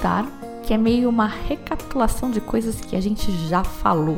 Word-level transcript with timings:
Perguntar, 0.00 0.26
que 0.62 0.72
é 0.72 0.78
meio 0.78 1.10
uma 1.10 1.26
recapitulação 1.26 2.30
de 2.30 2.40
coisas 2.40 2.80
que 2.80 2.96
a 2.96 3.00
gente 3.02 3.30
já 3.48 3.62
falou. 3.62 4.16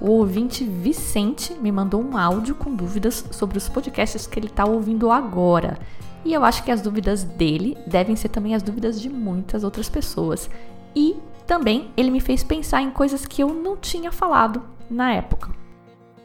O 0.00 0.08
ouvinte 0.12 0.64
Vicente 0.64 1.52
me 1.60 1.70
mandou 1.70 2.02
um 2.02 2.16
áudio 2.16 2.54
com 2.54 2.74
dúvidas 2.74 3.22
sobre 3.30 3.58
os 3.58 3.68
podcasts 3.68 4.26
que 4.26 4.38
ele 4.38 4.46
está 4.46 4.64
ouvindo 4.64 5.10
agora. 5.10 5.78
E 6.24 6.32
eu 6.32 6.42
acho 6.42 6.64
que 6.64 6.70
as 6.70 6.80
dúvidas 6.80 7.22
dele 7.22 7.76
devem 7.86 8.16
ser 8.16 8.30
também 8.30 8.54
as 8.54 8.62
dúvidas 8.62 8.98
de 8.98 9.10
muitas 9.10 9.62
outras 9.62 9.90
pessoas. 9.90 10.48
E 10.96 11.16
também 11.46 11.90
ele 11.98 12.10
me 12.10 12.20
fez 12.20 12.42
pensar 12.42 12.80
em 12.80 12.90
coisas 12.90 13.26
que 13.26 13.42
eu 13.42 13.52
não 13.52 13.76
tinha 13.76 14.10
falado 14.10 14.62
na 14.88 15.12
época. 15.12 15.50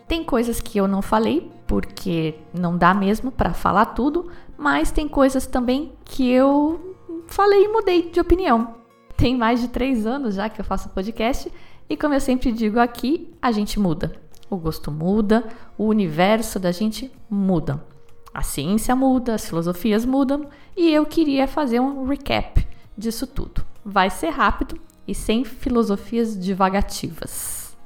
Tem 0.08 0.24
coisas 0.24 0.62
que 0.62 0.78
eu 0.78 0.88
não 0.88 1.02
falei 1.02 1.52
porque 1.68 2.36
não 2.54 2.78
dá 2.78 2.94
mesmo 2.94 3.30
para 3.30 3.54
falar 3.54 3.88
tudo, 3.88 4.30
mas 4.58 4.90
tem 4.90 5.06
coisas 5.06 5.46
também 5.46 5.92
que 6.06 6.32
eu 6.32 6.89
falei 7.30 7.66
e 7.66 7.68
mudei 7.68 8.10
de 8.10 8.20
opinião. 8.20 8.76
Tem 9.16 9.36
mais 9.36 9.62
de 9.62 9.68
três 9.68 10.06
anos 10.06 10.36
já 10.36 10.50
que 10.50 10.60
eu 10.60 10.66
faço 10.66 10.90
podcast 10.90 11.52
e, 11.90 11.98
como 11.98 12.14
eu 12.14 12.22
sempre 12.22 12.52
digo 12.52 12.80
aqui, 12.80 13.34
a 13.42 13.52
gente 13.52 13.80
muda. 13.80 14.16
O 14.50 14.58
gosto 14.58 14.92
muda, 14.92 15.48
o 15.78 15.86
universo 15.86 16.60
da 16.60 16.72
gente 16.72 17.12
muda. 17.30 17.84
A 18.34 18.42
ciência 18.42 18.96
muda, 18.96 19.36
as 19.36 19.48
filosofias 19.48 20.06
mudam 20.06 20.48
e 20.76 20.92
eu 20.92 21.06
queria 21.06 21.48
fazer 21.48 21.80
um 21.80 22.06
recap 22.06 22.66
disso 22.98 23.26
tudo. 23.26 23.66
Vai 23.84 24.10
ser 24.10 24.30
rápido 24.30 24.80
e 25.08 25.16
sem 25.16 25.44
filosofias 25.44 26.40
divagativas. 26.40 27.78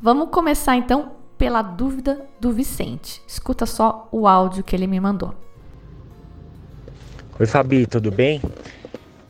Vamos 0.00 0.28
começar 0.30 0.76
então 0.76 1.12
pela 1.38 1.62
dúvida 1.62 2.26
do 2.40 2.52
Vicente. 2.52 3.22
Escuta 3.26 3.66
só 3.66 4.08
o 4.10 4.26
áudio 4.26 4.64
que 4.64 4.74
ele 4.74 4.86
me 4.86 5.00
mandou. 5.00 5.34
Oi 7.38 7.44
Fabi, 7.44 7.86
tudo 7.86 8.10
bem? 8.10 8.40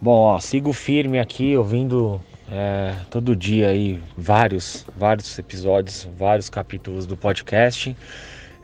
Bom, 0.01 0.13
ó, 0.13 0.39
sigo 0.39 0.73
firme 0.73 1.19
aqui, 1.19 1.57
ouvindo 1.57 2.21
é, 2.49 2.95
todo 3.11 3.35
dia 3.35 3.71
aí 3.71 4.01
vários, 4.17 4.87
vários 4.97 5.37
episódios, 5.37 6.09
vários 6.17 6.49
capítulos 6.49 7.05
do 7.05 7.17
podcast. 7.17 7.97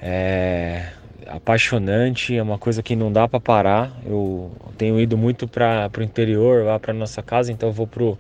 É 0.00 0.92
apaixonante, 1.26 2.36
é 2.36 2.42
uma 2.42 2.56
coisa 2.56 2.84
que 2.84 2.94
não 2.94 3.10
dá 3.10 3.26
para 3.26 3.40
parar. 3.40 3.92
Eu 4.06 4.52
tenho 4.78 5.00
ido 5.00 5.18
muito 5.18 5.48
para 5.48 5.90
o 5.98 6.02
interior, 6.02 6.64
lá 6.64 6.78
para 6.78 6.94
nossa 6.94 7.20
casa, 7.20 7.50
então 7.50 7.72
vou 7.72 7.88
pro 7.88 8.16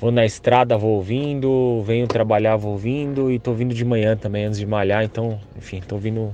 vou 0.00 0.12
na 0.12 0.24
estrada, 0.24 0.78
vou 0.78 0.92
ouvindo, 0.92 1.82
venho 1.82 2.06
trabalhar, 2.06 2.54
vou 2.54 2.72
ouvindo 2.72 3.28
e 3.28 3.40
tô 3.40 3.52
vindo 3.52 3.74
de 3.74 3.84
manhã 3.84 4.16
também 4.16 4.44
antes 4.44 4.60
de 4.60 4.66
malhar, 4.66 5.02
então, 5.02 5.40
enfim, 5.56 5.80
tô 5.80 5.96
ouvindo 5.96 6.32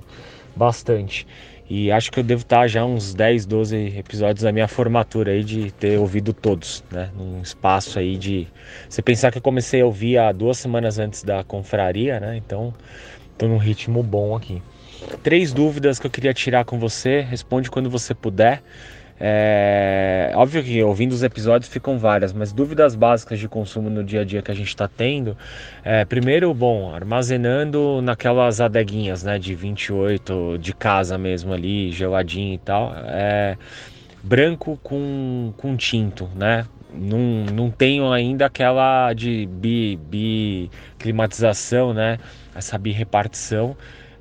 bastante. 0.54 1.26
E 1.68 1.90
acho 1.90 2.12
que 2.12 2.20
eu 2.20 2.24
devo 2.24 2.42
estar 2.42 2.68
já 2.68 2.84
uns 2.84 3.12
10, 3.12 3.44
12 3.44 3.98
episódios 3.98 4.44
da 4.44 4.52
minha 4.52 4.68
formatura 4.68 5.32
aí 5.32 5.42
de 5.42 5.72
ter 5.72 5.98
ouvido 5.98 6.32
todos, 6.32 6.84
né? 6.92 7.10
Num 7.16 7.42
espaço 7.42 7.98
aí 7.98 8.16
de. 8.16 8.46
Você 8.88 9.02
pensar 9.02 9.32
que 9.32 9.38
eu 9.38 9.42
comecei 9.42 9.80
a 9.80 9.86
ouvir 9.86 10.16
há 10.16 10.30
duas 10.30 10.58
semanas 10.58 10.98
antes 10.98 11.24
da 11.24 11.42
confraria, 11.42 12.20
né? 12.20 12.36
Então 12.36 12.72
tô 13.36 13.48
num 13.48 13.58
ritmo 13.58 14.00
bom 14.02 14.36
aqui. 14.36 14.62
Três 15.24 15.52
dúvidas 15.52 15.98
que 15.98 16.06
eu 16.06 16.10
queria 16.10 16.32
tirar 16.32 16.64
com 16.64 16.78
você, 16.78 17.20
responde 17.20 17.68
quando 17.68 17.90
você 17.90 18.14
puder. 18.14 18.62
É, 19.18 20.30
óbvio 20.34 20.62
que 20.62 20.82
ouvindo 20.82 21.12
os 21.12 21.22
episódios 21.22 21.70
ficam 21.70 21.98
várias, 21.98 22.32
mas 22.32 22.52
dúvidas 22.52 22.94
básicas 22.94 23.38
de 23.38 23.48
consumo 23.48 23.88
no 23.88 24.04
dia 24.04 24.20
a 24.20 24.24
dia 24.24 24.42
que 24.42 24.50
a 24.50 24.54
gente 24.54 24.68
está 24.68 24.86
tendo. 24.86 25.36
É, 25.82 26.04
primeiro, 26.04 26.52
bom, 26.52 26.94
armazenando 26.94 28.00
naquelas 28.02 28.60
adeguinhas 28.60 29.22
né, 29.22 29.38
de 29.38 29.54
28 29.54 30.58
de 30.58 30.74
casa 30.74 31.16
mesmo 31.16 31.52
ali, 31.52 31.90
geladinho 31.92 32.54
e 32.54 32.58
tal. 32.58 32.94
É, 33.06 33.56
branco 34.22 34.78
com, 34.82 35.52
com 35.56 35.76
tinto, 35.76 36.28
né? 36.34 36.66
Não, 36.92 37.44
não 37.52 37.70
tenho 37.70 38.10
ainda 38.10 38.46
aquela 38.46 39.12
de 39.12 39.46
bi, 39.46 39.96
bi 39.96 40.70
climatização, 40.98 41.92
né? 41.92 42.18
Essa 42.54 42.78
bi-repartição. 42.78 43.76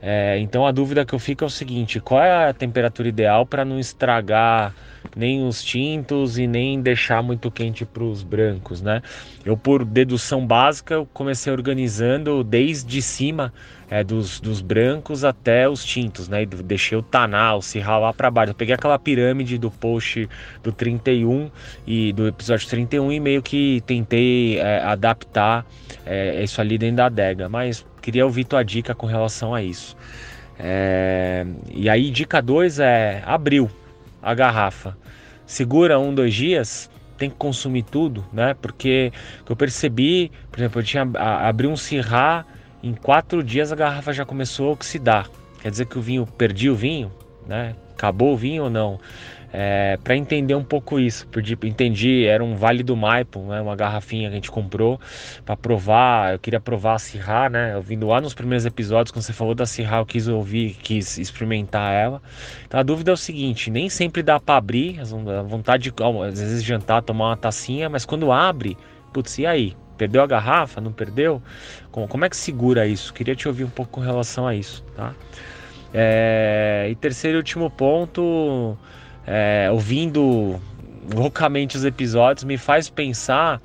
É, 0.08 0.38
então 0.38 0.68
a 0.68 0.72
dúvida 0.72 1.04
que 1.04 1.16
eu 1.16 1.18
fico 1.18 1.44
é 1.44 1.48
o 1.48 1.50
seguinte: 1.50 2.00
qual 2.00 2.22
é 2.22 2.50
a 2.50 2.54
temperatura 2.54 3.08
ideal 3.08 3.44
para 3.44 3.66
não 3.66 3.80
estragar 3.80 4.72
nem 5.16 5.48
os 5.48 5.64
tintos 5.64 6.38
e 6.38 6.46
nem 6.46 6.80
deixar 6.80 7.24
muito 7.24 7.50
quente 7.50 7.84
para 7.86 8.04
os 8.04 8.22
brancos, 8.22 8.84
né? 8.84 9.02
Eu, 9.44 9.58
por 9.58 9.84
dedução 9.84 10.46
básica, 10.46 10.94
eu 10.94 11.08
comecei 11.08 11.52
organizando 11.52 12.44
desde 12.44 13.02
cima 13.02 13.52
é, 13.90 14.04
dos, 14.04 14.40
dos 14.40 14.62
brancos 14.62 15.24
até 15.24 15.68
os 15.68 15.84
tintos, 15.84 16.28
né? 16.30 16.46
Deixei 16.46 16.98
o 16.98 17.02
tanar, 17.02 17.58
o 17.58 17.62
lá 18.00 18.14
para 18.14 18.30
baixo. 18.30 18.52
Eu 18.52 18.56
peguei 18.56 18.76
aquela 18.76 19.00
pirâmide 19.00 19.58
do 19.58 19.72
post 19.72 20.30
do 20.62 20.72
31 20.72 21.50
e 21.86 22.14
do 22.14 22.28
episódio 22.28 22.68
31 22.68 23.12
e 23.12 23.20
meio 23.20 23.42
que 23.42 23.82
tentei 23.88 24.60
é, 24.60 24.84
adaptar 24.84 25.66
é, 26.06 26.44
isso 26.44 26.62
ali 26.62 26.78
dentro 26.78 26.98
da 26.98 27.06
adega, 27.08 27.50
mas 27.50 27.86
queria 28.06 28.24
ouvir 28.24 28.44
tua 28.44 28.62
dica 28.62 28.94
com 28.94 29.08
relação 29.08 29.56
a 29.56 29.64
isso. 29.64 29.98
É, 30.60 31.44
e 31.74 31.90
aí, 31.90 32.12
dica 32.12 32.40
2 32.40 32.80
é 32.80 33.24
abriu 33.26 33.68
a 34.22 34.32
garrafa. 34.36 34.96
Segura 35.44 36.00
um, 36.00 36.14
dois 36.14 36.32
dias, 36.32 36.90
tem 37.18 37.32
que 37.32 37.36
consumir 37.36 37.82
tudo, 37.82 38.24
né? 38.32 38.56
Porque 38.62 39.12
eu 39.50 39.56
percebi, 39.56 40.32
por 40.52 40.60
exemplo, 40.60 40.82
eu 40.82 40.86
tinha 40.86 41.10
abri 41.16 41.66
um 41.66 41.76
Sirá, 41.76 42.46
em 42.84 42.94
quatro 42.94 43.44
dias 43.44 43.72
a 43.72 43.76
garrafa 43.76 44.14
já 44.14 44.24
começou 44.24 44.70
a 44.70 44.74
oxidar. 44.74 45.28
Quer 45.62 45.72
dizer 45.72 45.88
que 45.88 45.98
o 45.98 46.02
vinho, 46.02 46.28
perdi 46.28 46.70
o 46.70 46.76
vinho, 46.76 47.12
né? 47.48 47.76
Acabou 47.94 48.34
o 48.34 48.38
vinho 48.38 48.66
ou 48.66 48.70
não? 48.70 49.00
É, 49.58 49.98
para 50.04 50.18
entender 50.18 50.54
um 50.54 50.64
pouco 50.64 51.00
isso. 51.00 51.26
Entendi, 51.64 52.26
era 52.26 52.44
um 52.44 52.58
Vale 52.58 52.84
do 52.84 52.94
Maipo, 52.94 53.40
né, 53.40 53.62
uma 53.62 53.74
garrafinha 53.74 54.28
que 54.28 54.34
a 54.34 54.36
gente 54.36 54.52
comprou 54.52 55.00
para 55.46 55.56
provar. 55.56 56.34
Eu 56.34 56.40
queria 56.40 56.60
provar 56.60 56.96
a 56.96 57.00
Sirra, 57.00 57.48
né? 57.48 57.74
Eu 57.74 57.82
vindo 57.82 58.06
lá 58.06 58.20
nos 58.20 58.34
primeiros 58.34 58.66
episódios, 58.66 59.12
quando 59.14 59.24
você 59.24 59.32
falou 59.32 59.56
da 59.56 59.66
Sirra, 59.66 60.00
eu 60.00 60.06
quis 60.06 60.28
ouvir, 60.28 60.74
quis 60.84 61.18
experimentar 61.18 61.94
ela. 61.94 62.22
Então 62.68 62.78
a 62.78 62.84
dúvida 62.84 63.12
é 63.12 63.14
o 63.14 63.18
seguinte: 63.18 63.72
nem 63.72 63.88
sempre 63.88 64.22
dá 64.22 64.42
para 64.42 64.58
abrir, 64.58 65.00
a 65.00 65.42
vontade 65.42 65.90
de 65.90 66.04
às 66.04 66.40
vezes 66.42 66.62
jantar, 66.62 67.02
tomar 67.02 67.30
uma 67.30 67.38
tacinha, 67.38 67.90
mas 67.90 68.04
quando 68.06 68.34
abre, 68.34 68.78
putz, 69.14 69.38
e 69.40 69.46
aí? 69.46 69.74
Perdeu 69.98 70.22
a 70.22 70.28
garrafa? 70.28 70.82
Não 70.82 70.92
perdeu? 70.92 71.42
Como, 71.90 72.10
como 72.10 72.26
é 72.26 72.30
que 72.30 72.36
segura 72.36 72.86
isso? 72.86 73.14
Queria 73.14 73.34
te 73.34 73.48
ouvir 73.48 73.64
um 73.64 73.70
pouco 73.70 73.94
com 73.94 74.02
relação 74.02 74.46
a 74.46 74.54
isso, 74.54 74.84
tá? 74.94 75.14
É, 75.94 76.90
e 76.92 76.96
terceiro 76.96 77.38
e 77.38 77.40
último 77.40 77.70
ponto, 77.70 78.78
é, 79.28 79.70
ouvindo 79.72 80.60
loucamente 81.14 81.78
os 81.78 81.86
episódios, 81.86 82.44
me 82.44 82.58
faz 82.58 82.90
pensar 82.90 83.62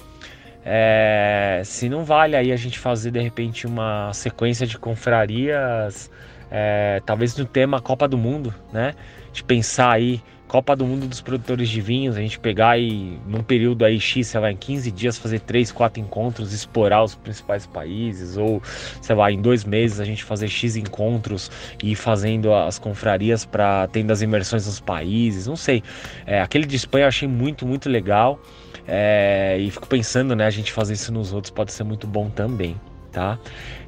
é, 0.64 1.62
se 1.64 1.88
não 1.88 2.04
vale 2.04 2.36
aí 2.36 2.52
a 2.52 2.56
gente 2.56 2.78
fazer 2.78 3.10
de 3.10 3.20
repente 3.20 3.66
uma 3.66 4.12
sequência 4.12 4.66
de 4.66 4.78
confrarias, 4.78 6.10
é, 6.50 7.00
talvez 7.06 7.36
no 7.36 7.44
tema 7.44 7.80
Copa 7.80 8.06
do 8.06 8.18
Mundo, 8.18 8.54
né? 8.72 8.94
De 9.32 9.42
pensar 9.42 9.92
aí 9.92 10.20
Copa 10.50 10.74
do 10.74 10.84
Mundo 10.84 11.06
dos 11.06 11.20
produtores 11.20 11.68
de 11.68 11.80
vinhos, 11.80 12.16
a 12.16 12.20
gente 12.20 12.36
pegar 12.36 12.76
e 12.76 13.16
num 13.24 13.40
período 13.40 13.84
aí 13.84 14.00
X, 14.00 14.26
sei 14.26 14.40
lá, 14.40 14.50
em 14.50 14.56
15 14.56 14.90
dias 14.90 15.16
fazer 15.16 15.38
3, 15.38 15.70
4 15.70 16.00
encontros, 16.00 16.52
explorar 16.52 17.04
os 17.04 17.14
principais 17.14 17.68
países, 17.68 18.36
ou 18.36 18.60
sei 19.00 19.14
lá, 19.14 19.30
em 19.30 19.40
dois 19.40 19.64
meses 19.64 20.00
a 20.00 20.04
gente 20.04 20.24
fazer 20.24 20.48
X 20.48 20.74
encontros 20.74 21.52
e 21.80 21.92
ir 21.92 21.94
fazendo 21.94 22.52
as 22.52 22.80
confrarias 22.80 23.44
para 23.44 23.86
tendo 23.92 24.10
as 24.10 24.22
imersões 24.22 24.66
nos 24.66 24.80
países, 24.80 25.46
não 25.46 25.54
sei. 25.54 25.84
É, 26.26 26.40
aquele 26.40 26.66
de 26.66 26.74
Espanha 26.74 27.04
eu 27.04 27.08
achei 27.08 27.28
muito, 27.28 27.64
muito 27.64 27.88
legal. 27.88 28.40
É, 28.88 29.56
e 29.56 29.70
fico 29.70 29.86
pensando, 29.86 30.34
né, 30.34 30.46
a 30.46 30.50
gente 30.50 30.72
fazer 30.72 30.94
isso 30.94 31.12
nos 31.12 31.32
outros 31.32 31.52
pode 31.52 31.72
ser 31.72 31.84
muito 31.84 32.08
bom 32.08 32.28
também, 32.28 32.74
tá? 33.10 33.38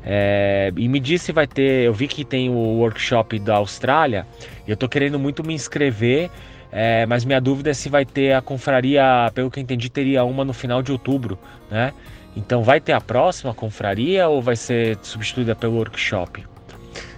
É, 0.05 0.73
e 0.77 0.89
me 0.89 1.01
disse 1.01 1.27
se 1.27 1.33
vai 1.33 1.47
ter, 1.47 1.85
eu 1.87 1.95
vi 1.95 2.09
que 2.09 2.25
tem 2.25 2.51
o 2.51 2.79
workshop 2.79 3.39
da 3.39 3.57
Austrália, 3.57 4.27
eu 4.67 4.77
tô 4.77 4.89
querendo 4.89 5.19
muito 5.19 5.43
me 5.45 5.55
inscrever 5.55 6.31
É, 6.75 7.05
mas 7.05 7.23
minha 7.23 7.39
dúvida 7.39 7.69
é 7.71 7.75
se 7.75 7.91
vai 7.91 8.05
ter 8.07 8.33
a 8.33 8.41
confraria, 8.41 9.31
pelo 9.35 9.51
que 9.51 9.59
eu 9.61 9.63
entendi, 9.63 9.91
teria 9.91 10.25
uma 10.25 10.43
no 10.43 10.55
final 10.55 10.83
de 10.83 10.91
outubro, 10.91 11.39
né? 11.71 11.93
Então 12.35 12.63
vai 12.63 12.81
ter 12.81 12.93
a 12.93 13.01
próxima 13.01 13.53
confraria 13.53 14.27
ou 14.27 14.41
vai 14.41 14.57
ser 14.57 14.99
substituída 15.03 15.55
pelo 15.55 15.77
workshop? 15.77 16.47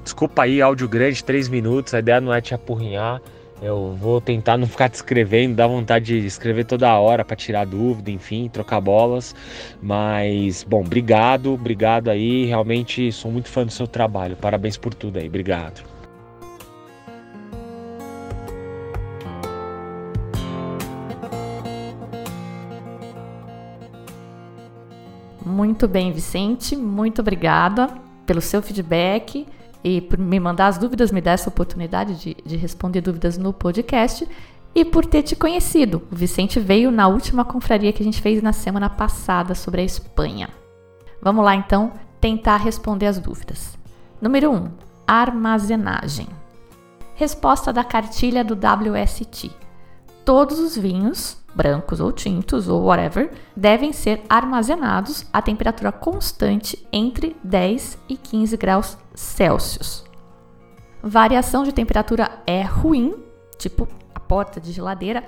Desculpa 0.03 0.43
aí, 0.43 0.61
áudio 0.61 0.89
grande, 0.89 1.23
três 1.23 1.49
minutos, 1.49 1.95
a 1.95 2.01
ideia 2.01 2.21
não 2.21 2.35
é 2.35 2.41
te 2.41 2.53
apurrinhar. 2.53 3.21
Eu 3.65 3.97
vou 3.99 4.21
tentar 4.21 4.59
não 4.59 4.67
ficar 4.67 4.91
te 4.91 4.97
escrevendo, 4.97 5.57
dá 5.57 5.67
vontade 5.67 6.21
de 6.21 6.27
escrever 6.27 6.67
toda 6.67 6.99
hora 6.99 7.25
para 7.25 7.35
tirar 7.35 7.65
dúvida, 7.65 8.11
enfim, 8.11 8.47
trocar 8.47 8.79
bolas. 8.79 9.35
Mas, 9.81 10.63
bom, 10.63 10.83
obrigado, 10.83 11.55
obrigado 11.55 12.11
aí. 12.11 12.45
Realmente 12.45 13.11
sou 13.11 13.33
muito 13.33 13.49
fã 13.49 13.65
do 13.65 13.73
seu 13.73 13.87
trabalho. 13.87 14.37
Parabéns 14.37 14.77
por 14.77 14.93
tudo 14.93 15.19
aí, 15.19 15.27
obrigado. 15.29 15.83
Muito 25.43 25.89
bem, 25.89 26.13
Vicente. 26.13 26.77
Muito 26.77 27.23
obrigada 27.23 27.89
pelo 28.27 28.43
seu 28.43 28.61
feedback 28.61 29.47
e 29.85 30.01
por 30.01 30.19
me 30.19 30.41
mandar 30.41 30.69
as 30.69 30.79
dúvidas, 30.79 31.13
me 31.13 31.21
dar 31.21 31.33
essa 31.33 31.51
oportunidade 31.51 32.15
de, 32.15 32.37
de 32.43 32.57
responder 32.57 33.03
dúvidas 33.03 33.37
no 33.37 33.53
podcast 33.53 34.27
e 34.75 34.83
por 34.83 35.05
ter 35.05 35.23
te 35.23 35.37
conhecido. 35.37 36.03
O 36.11 36.17
Vicente 36.17 36.59
veio 36.59 36.91
na 36.91 37.07
última 37.07 37.45
confraria 37.45 37.93
que 37.93 38.03
a 38.03 38.05
gente 38.05 38.23
fez 38.23 38.43
na 38.43 38.55
semana 38.55 38.89
passada 38.89 39.55
sobre 39.55 39.83
a 39.83 39.85
Espanha. 39.85 40.49
Vamos 41.21 41.45
lá 41.45 41.55
então 41.55 41.93
tentar 42.19 42.57
responder 42.57 43.07
as 43.07 43.19
dúvidas. 43.19 43.79
Número 44.21 44.51
1. 44.51 44.55
Um, 44.55 44.71
armazenagem. 45.07 46.29
Resposta 47.15 47.71
da 47.71 47.85
cartilha 47.85 48.43
do 48.43 48.55
WST. 48.55 49.51
Todos 50.25 50.59
os 50.59 50.77
vinhos 50.77 51.44
brancos 51.55 52.01
ou 52.01 52.11
tintos 52.13 52.69
ou 52.69 52.85
whatever, 52.85 53.31
devem 53.57 53.93
ser 53.93 54.23
armazenados 54.29 55.27
a 55.33 55.41
temperatura 55.41 55.93
constante 55.93 56.87
entre 56.93 57.37
10 57.43 57.99
e 58.09 58.17
15 58.17 58.57
graus 58.57 58.99
Celsius. 59.15 60.05
Variação 61.03 61.65
de 61.65 61.73
temperatura 61.73 62.31
é 62.47 62.63
ruim, 62.63 63.15
tipo 63.59 63.87
a 64.15 64.21
porta 64.21 64.61
de 64.61 64.73
geladeira. 64.73 65.23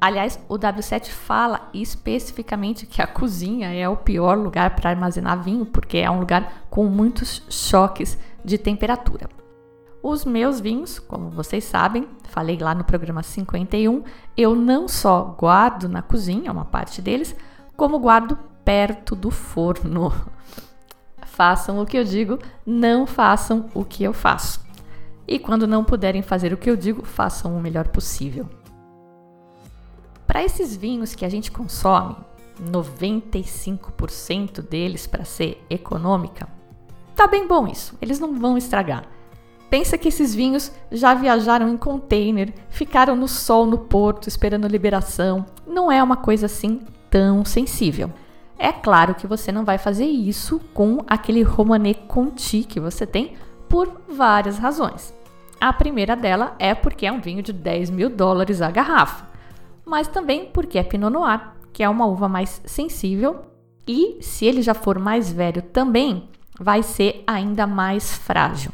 Aliás, 0.00 0.38
o 0.48 0.58
W7 0.58 1.08
fala 1.08 1.70
especificamente 1.72 2.84
que 2.84 3.00
a 3.00 3.06
cozinha 3.06 3.72
é 3.72 3.88
o 3.88 3.96
pior 3.96 4.36
lugar 4.36 4.74
para 4.74 4.90
armazenar 4.90 5.42
vinho, 5.42 5.64
porque 5.64 5.98
é 5.98 6.10
um 6.10 6.18
lugar 6.18 6.66
com 6.68 6.84
muitos 6.86 7.42
choques 7.48 8.18
de 8.44 8.58
temperatura. 8.58 9.28
Os 10.06 10.22
meus 10.22 10.60
vinhos, 10.60 10.98
como 10.98 11.30
vocês 11.30 11.64
sabem, 11.64 12.06
falei 12.24 12.58
lá 12.58 12.74
no 12.74 12.84
programa 12.84 13.22
51, 13.22 14.04
eu 14.36 14.54
não 14.54 14.86
só 14.86 15.34
guardo 15.40 15.88
na 15.88 16.02
cozinha, 16.02 16.52
uma 16.52 16.66
parte 16.66 17.00
deles, 17.00 17.34
como 17.74 17.98
guardo 17.98 18.38
perto 18.62 19.16
do 19.16 19.30
forno. 19.30 20.12
façam 21.24 21.80
o 21.80 21.86
que 21.86 21.96
eu 21.96 22.04
digo, 22.04 22.38
não 22.66 23.06
façam 23.06 23.70
o 23.72 23.82
que 23.82 24.04
eu 24.04 24.12
faço. 24.12 24.60
E 25.26 25.38
quando 25.38 25.66
não 25.66 25.82
puderem 25.82 26.20
fazer 26.20 26.52
o 26.52 26.58
que 26.58 26.68
eu 26.68 26.76
digo, 26.76 27.02
façam 27.02 27.56
o 27.56 27.60
melhor 27.62 27.88
possível. 27.88 28.46
Para 30.26 30.44
esses 30.44 30.76
vinhos 30.76 31.14
que 31.14 31.24
a 31.24 31.30
gente 31.30 31.50
consome, 31.50 32.14
95% 32.62 34.60
deles 34.60 35.06
para 35.06 35.24
ser 35.24 35.64
econômica, 35.70 36.46
tá 37.16 37.26
bem 37.26 37.48
bom 37.48 37.66
isso, 37.66 37.96
eles 38.02 38.20
não 38.20 38.38
vão 38.38 38.58
estragar. 38.58 39.14
Pensa 39.68 39.98
que 39.98 40.08
esses 40.08 40.34
vinhos 40.34 40.70
já 40.90 41.14
viajaram 41.14 41.68
em 41.68 41.76
container, 41.76 42.52
ficaram 42.68 43.16
no 43.16 43.26
sol 43.26 43.66
no 43.66 43.78
porto 43.78 44.28
esperando 44.28 44.68
liberação. 44.68 45.44
Não 45.66 45.90
é 45.90 46.02
uma 46.02 46.16
coisa 46.16 46.46
assim 46.46 46.80
tão 47.10 47.44
sensível. 47.44 48.10
É 48.58 48.72
claro 48.72 49.14
que 49.14 49.26
você 49.26 49.50
não 49.50 49.64
vai 49.64 49.78
fazer 49.78 50.04
isso 50.04 50.60
com 50.72 50.98
aquele 51.06 51.42
Romanée 51.42 51.94
Conti 51.94 52.62
que 52.62 52.78
você 52.78 53.06
tem 53.06 53.34
por 53.68 54.02
várias 54.08 54.58
razões. 54.58 55.12
A 55.60 55.72
primeira 55.72 56.14
dela 56.14 56.54
é 56.58 56.74
porque 56.74 57.06
é 57.06 57.12
um 57.12 57.20
vinho 57.20 57.42
de 57.42 57.52
10 57.52 57.90
mil 57.90 58.10
dólares 58.10 58.62
a 58.62 58.70
garrafa, 58.70 59.26
mas 59.84 60.06
também 60.06 60.46
porque 60.46 60.78
é 60.78 60.82
Pinot 60.82 61.12
Noir, 61.12 61.40
que 61.72 61.82
é 61.82 61.88
uma 61.88 62.06
uva 62.06 62.28
mais 62.28 62.60
sensível 62.64 63.42
e, 63.86 64.18
se 64.20 64.46
ele 64.46 64.62
já 64.62 64.74
for 64.74 64.98
mais 64.98 65.32
velho 65.32 65.62
também, 65.62 66.28
vai 66.58 66.82
ser 66.82 67.24
ainda 67.26 67.66
mais 67.66 68.16
frágil. 68.16 68.70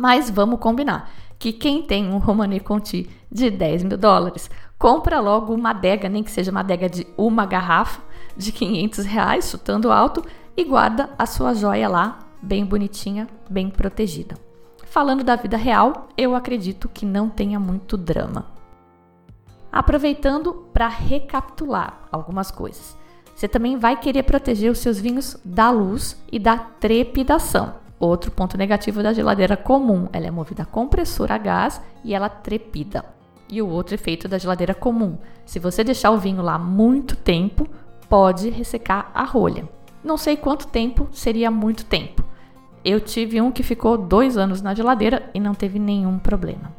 Mas 0.00 0.30
vamos 0.30 0.58
combinar 0.58 1.10
que 1.38 1.52
quem 1.52 1.82
tem 1.82 2.10
um 2.10 2.16
Romanée 2.16 2.58
Conti 2.58 3.06
de 3.30 3.50
10 3.50 3.82
mil 3.82 3.98
dólares, 3.98 4.50
compra 4.78 5.20
logo 5.20 5.52
uma 5.52 5.72
adega, 5.72 6.08
nem 6.08 6.22
que 6.22 6.30
seja 6.30 6.50
uma 6.50 6.60
adega 6.60 6.88
de 6.88 7.06
uma 7.18 7.44
garrafa 7.44 8.00
de 8.34 8.50
500 8.50 9.04
reais, 9.04 9.50
chutando 9.50 9.92
alto, 9.92 10.24
e 10.56 10.64
guarda 10.64 11.10
a 11.18 11.26
sua 11.26 11.52
joia 11.52 11.86
lá, 11.86 12.18
bem 12.40 12.64
bonitinha, 12.64 13.28
bem 13.50 13.68
protegida. 13.68 14.36
Falando 14.86 15.22
da 15.22 15.36
vida 15.36 15.58
real, 15.58 16.08
eu 16.16 16.34
acredito 16.34 16.88
que 16.88 17.04
não 17.04 17.28
tenha 17.28 17.60
muito 17.60 17.98
drama. 17.98 18.46
Aproveitando 19.70 20.66
para 20.72 20.88
recapitular 20.88 22.08
algumas 22.10 22.50
coisas. 22.50 22.96
Você 23.34 23.46
também 23.46 23.76
vai 23.76 24.00
querer 24.00 24.22
proteger 24.22 24.72
os 24.72 24.78
seus 24.78 24.98
vinhos 24.98 25.36
da 25.44 25.70
luz 25.70 26.18
e 26.32 26.38
da 26.38 26.56
trepidação. 26.56 27.89
Outro 28.00 28.30
ponto 28.30 28.56
negativo 28.56 29.02
da 29.02 29.12
geladeira 29.12 29.58
comum, 29.58 30.08
ela 30.10 30.26
é 30.26 30.30
movida 30.30 30.62
a 30.62 30.66
compressor 30.66 31.30
a 31.30 31.36
gás 31.36 31.82
e 32.02 32.14
ela 32.14 32.30
trepida. 32.30 33.04
E 33.46 33.60
o 33.60 33.68
outro 33.68 33.94
efeito 33.94 34.26
da 34.26 34.38
geladeira 34.38 34.72
comum, 34.72 35.18
se 35.44 35.58
você 35.58 35.84
deixar 35.84 36.10
o 36.10 36.18
vinho 36.18 36.40
lá 36.40 36.58
muito 36.58 37.14
tempo, 37.14 37.68
pode 38.08 38.48
ressecar 38.48 39.10
a 39.12 39.22
rolha. 39.22 39.68
Não 40.02 40.16
sei 40.16 40.34
quanto 40.34 40.66
tempo 40.66 41.08
seria 41.12 41.50
muito 41.50 41.84
tempo. 41.84 42.24
Eu 42.82 42.98
tive 43.00 43.38
um 43.38 43.52
que 43.52 43.62
ficou 43.62 43.98
dois 43.98 44.38
anos 44.38 44.62
na 44.62 44.72
geladeira 44.72 45.28
e 45.34 45.38
não 45.38 45.54
teve 45.54 45.78
nenhum 45.78 46.18
problema. 46.18 46.72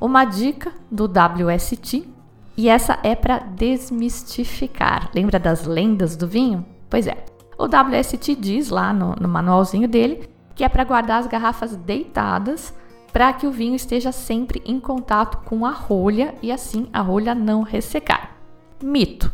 Uma 0.00 0.24
dica 0.24 0.72
do 0.88 1.06
WST, 1.06 2.08
e 2.56 2.68
essa 2.68 2.98
é 3.02 3.16
para 3.16 3.38
desmistificar. 3.38 5.10
Lembra 5.12 5.40
das 5.40 5.64
lendas 5.64 6.16
do 6.16 6.28
vinho? 6.28 6.64
Pois 6.88 7.06
é, 7.08 7.24
o 7.58 7.64
WST 7.64 8.36
diz 8.36 8.70
lá 8.70 8.92
no, 8.92 9.16
no 9.20 9.28
manualzinho 9.28 9.88
dele 9.88 10.30
que 10.54 10.62
é 10.62 10.68
para 10.68 10.84
guardar 10.84 11.20
as 11.20 11.26
garrafas 11.26 11.76
deitadas 11.76 12.72
para 13.12 13.32
que 13.32 13.46
o 13.46 13.50
vinho 13.50 13.74
esteja 13.74 14.12
sempre 14.12 14.62
em 14.64 14.78
contato 14.78 15.38
com 15.44 15.66
a 15.66 15.70
rolha 15.70 16.34
e 16.40 16.52
assim 16.52 16.88
a 16.92 17.00
rolha 17.00 17.34
não 17.34 17.62
ressecar. 17.62 18.36
Mito. 18.82 19.32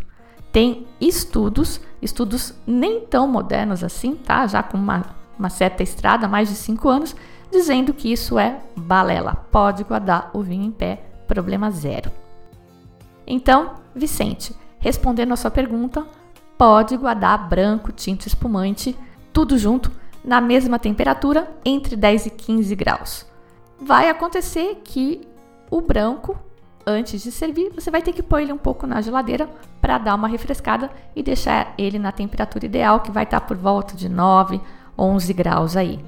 Tem 0.52 0.87
estudos, 1.00 1.80
estudos 2.00 2.54
nem 2.66 3.00
tão 3.00 3.26
modernos 3.26 3.82
assim, 3.82 4.14
tá? 4.14 4.46
Já 4.46 4.62
com 4.62 4.78
uma, 4.78 5.04
uma 5.38 5.50
certa 5.50 5.82
estrada, 5.82 6.28
mais 6.28 6.49
de 6.49 6.54
5 6.54 6.88
anos, 6.88 7.16
dizendo 7.50 7.92
que 7.92 8.12
isso 8.12 8.38
é 8.38 8.60
balela. 8.76 9.34
Pode 9.50 9.82
guardar 9.82 10.30
o 10.32 10.42
vinho 10.42 10.64
em 10.64 10.70
pé, 10.70 11.04
problema 11.26 11.70
zero. 11.70 12.10
Então, 13.26 13.75
Vicente, 13.94 14.54
respondendo 14.78 15.32
a 15.32 15.37
sua 15.37 15.50
pergunta, 15.50 16.06
pode 16.56 16.96
guardar 16.96 17.49
branco, 17.49 17.92
tinto 17.92 18.26
espumante, 18.26 18.96
tudo 19.32 19.58
junto, 19.58 19.90
na 20.25 20.40
mesma 20.40 20.78
temperatura, 20.78 21.50
entre 21.64 21.96
10 21.96 22.26
e 22.26 22.30
15 22.30 22.75
graus. 22.75 23.26
Vai 23.80 24.08
acontecer 24.08 24.80
que 24.84 25.26
o 25.70 25.80
branco, 25.80 26.38
antes 26.87 27.23
de 27.23 27.30
servir, 27.30 27.70
você 27.75 27.90
vai 27.90 28.00
ter 28.00 28.12
que 28.12 28.23
pôr 28.23 28.40
ele 28.40 28.52
um 28.52 28.58
pouco 28.58 28.87
na 28.87 29.00
geladeira 29.00 29.49
para 29.80 29.99
dar 29.99 30.14
uma 30.14 30.28
refrescada 30.28 30.90
e 31.14 31.23
deixar 31.23 31.75
ele 31.76 31.99
na 31.99 32.12
temperatura 32.12 32.64
ideal, 32.64 33.00
que 33.00 33.11
vai 33.11 33.25
estar 33.25 33.40
por 33.42 33.56
volta 33.56 33.94
de 33.94 34.08
9, 34.08 34.61
11 34.96 35.32
graus 35.32 35.76
aí. 35.76 36.02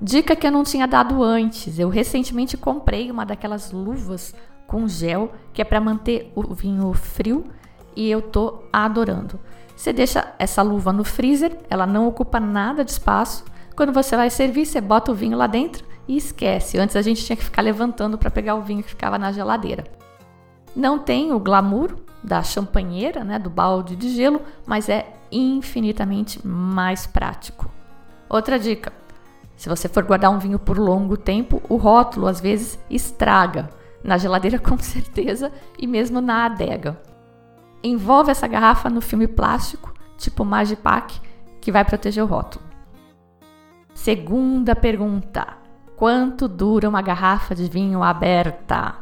Dica 0.00 0.36
que 0.36 0.46
eu 0.46 0.50
não 0.50 0.64
tinha 0.64 0.86
dado 0.86 1.22
antes: 1.22 1.78
eu 1.78 1.88
recentemente 1.88 2.56
comprei 2.56 3.10
uma 3.10 3.24
daquelas 3.24 3.70
luvas 3.70 4.34
com 4.66 4.88
gel 4.88 5.32
que 5.52 5.62
é 5.62 5.64
para 5.64 5.80
manter 5.80 6.32
o 6.34 6.42
vinho 6.52 6.92
frio 6.92 7.44
e 7.94 8.10
eu 8.10 8.20
tô 8.20 8.62
adorando. 8.72 9.38
Você 9.76 9.92
deixa 9.92 10.32
essa 10.38 10.62
luva 10.62 10.90
no 10.90 11.04
freezer, 11.04 11.56
ela 11.68 11.86
não 11.86 12.08
ocupa 12.08 12.40
nada 12.40 12.82
de 12.82 12.90
espaço. 12.90 13.44
Quando 13.76 13.92
você 13.92 14.16
vai 14.16 14.30
servir, 14.30 14.64
você 14.64 14.80
bota 14.80 15.12
o 15.12 15.14
vinho 15.14 15.36
lá 15.36 15.46
dentro 15.46 15.84
e 16.08 16.16
esquece. 16.16 16.78
Antes 16.78 16.96
a 16.96 17.02
gente 17.02 17.22
tinha 17.22 17.36
que 17.36 17.44
ficar 17.44 17.60
levantando 17.60 18.16
para 18.16 18.30
pegar 18.30 18.54
o 18.54 18.62
vinho 18.62 18.82
que 18.82 18.88
ficava 18.88 19.18
na 19.18 19.30
geladeira. 19.30 19.84
Não 20.74 20.98
tem 20.98 21.30
o 21.30 21.38
glamour 21.38 21.94
da 22.24 22.42
champanheira, 22.42 23.22
né, 23.22 23.38
do 23.38 23.50
balde 23.50 23.94
de 23.94 24.08
gelo, 24.08 24.40
mas 24.64 24.88
é 24.88 25.14
infinitamente 25.30 26.44
mais 26.44 27.06
prático. 27.06 27.70
Outra 28.30 28.58
dica: 28.58 28.90
se 29.56 29.68
você 29.68 29.88
for 29.88 30.04
guardar 30.04 30.30
um 30.30 30.38
vinho 30.38 30.58
por 30.58 30.78
longo 30.78 31.18
tempo, 31.18 31.62
o 31.68 31.76
rótulo 31.76 32.26
às 32.26 32.40
vezes 32.40 32.78
estraga. 32.88 33.68
Na 34.02 34.16
geladeira, 34.16 34.58
com 34.60 34.78
certeza, 34.78 35.52
e 35.78 35.86
mesmo 35.86 36.22
na 36.22 36.46
adega 36.46 36.98
envolve 37.86 38.30
essa 38.30 38.46
garrafa 38.46 38.88
no 38.90 39.00
filme 39.00 39.28
plástico, 39.28 39.92
tipo 40.18 40.44
Magipack, 40.44 41.20
que 41.60 41.72
vai 41.72 41.84
proteger 41.84 42.22
o 42.22 42.26
rótulo. 42.26 42.64
Segunda 43.94 44.74
pergunta: 44.76 45.46
quanto 45.96 46.48
dura 46.48 46.88
uma 46.88 47.02
garrafa 47.02 47.54
de 47.54 47.68
vinho 47.68 48.02
aberta? 48.02 48.96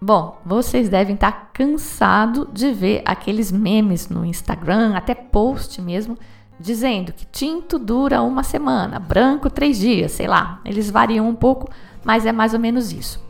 Bom, 0.00 0.38
vocês 0.44 0.88
devem 0.88 1.14
estar 1.14 1.50
cansados 1.52 2.46
de 2.52 2.72
ver 2.72 3.02
aqueles 3.06 3.50
memes 3.50 4.08
no 4.08 4.24
Instagram, 4.24 4.94
até 4.94 5.14
post 5.14 5.80
mesmo, 5.80 6.18
dizendo 6.60 7.12
que 7.12 7.24
tinto 7.24 7.78
dura 7.78 8.20
uma 8.20 8.42
semana, 8.42 8.98
branco 8.98 9.48
três 9.48 9.78
dias, 9.78 10.12
sei 10.12 10.26
lá. 10.26 10.60
Eles 10.64 10.90
variam 10.90 11.26
um 11.26 11.34
pouco, 11.34 11.70
mas 12.04 12.26
é 12.26 12.32
mais 12.32 12.52
ou 12.52 12.60
menos 12.60 12.92
isso. 12.92 13.24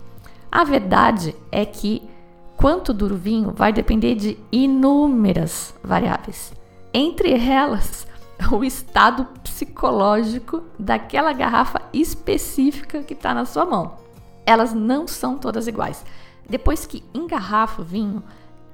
A 0.50 0.64
verdade 0.64 1.34
é 1.50 1.64
que 1.64 2.02
quanto 2.56 2.92
dura 2.92 3.14
o 3.14 3.18
vinho 3.18 3.52
vai 3.54 3.72
depender 3.72 4.14
de 4.14 4.38
inúmeras 4.50 5.74
variáveis. 5.82 6.52
Entre 6.92 7.32
elas, 7.32 8.06
o 8.52 8.64
estado 8.64 9.26
psicológico 9.42 10.62
daquela 10.78 11.32
garrafa 11.32 11.80
específica 11.92 13.02
que 13.02 13.14
está 13.14 13.34
na 13.34 13.44
sua 13.44 13.64
mão. 13.64 13.96
Elas 14.46 14.72
não 14.72 15.06
são 15.06 15.38
todas 15.38 15.66
iguais. 15.66 16.04
Depois 16.48 16.86
que 16.86 17.02
engarrafa 17.14 17.82
o 17.82 17.84
vinho, 17.84 18.22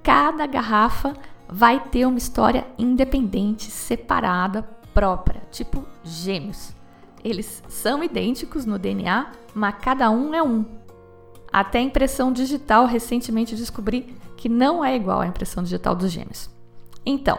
cada 0.02 0.46
garrafa 0.46 1.14
vai 1.49 1.80
ter 1.80 2.06
uma 2.06 2.18
história 2.18 2.66
independente, 2.78 3.70
separada, 3.70 4.62
própria, 4.92 5.42
tipo 5.50 5.84
gêmeos. 6.02 6.75
Eles 7.22 7.62
são 7.68 8.02
idênticos 8.02 8.64
no 8.64 8.78
DNA, 8.78 9.26
mas 9.54 9.75
cada 9.80 10.10
um 10.10 10.34
é 10.34 10.42
um. 10.42 10.64
Até 11.52 11.78
a 11.78 11.83
impressão 11.83 12.33
digital 12.33 12.87
recentemente 12.87 13.57
descobri 13.57 14.14
que 14.37 14.49
não 14.49 14.85
é 14.85 14.95
igual 14.95 15.21
à 15.21 15.26
impressão 15.26 15.62
digital 15.62 15.95
dos 15.95 16.11
gêmeos. 16.11 16.49
Então, 17.04 17.38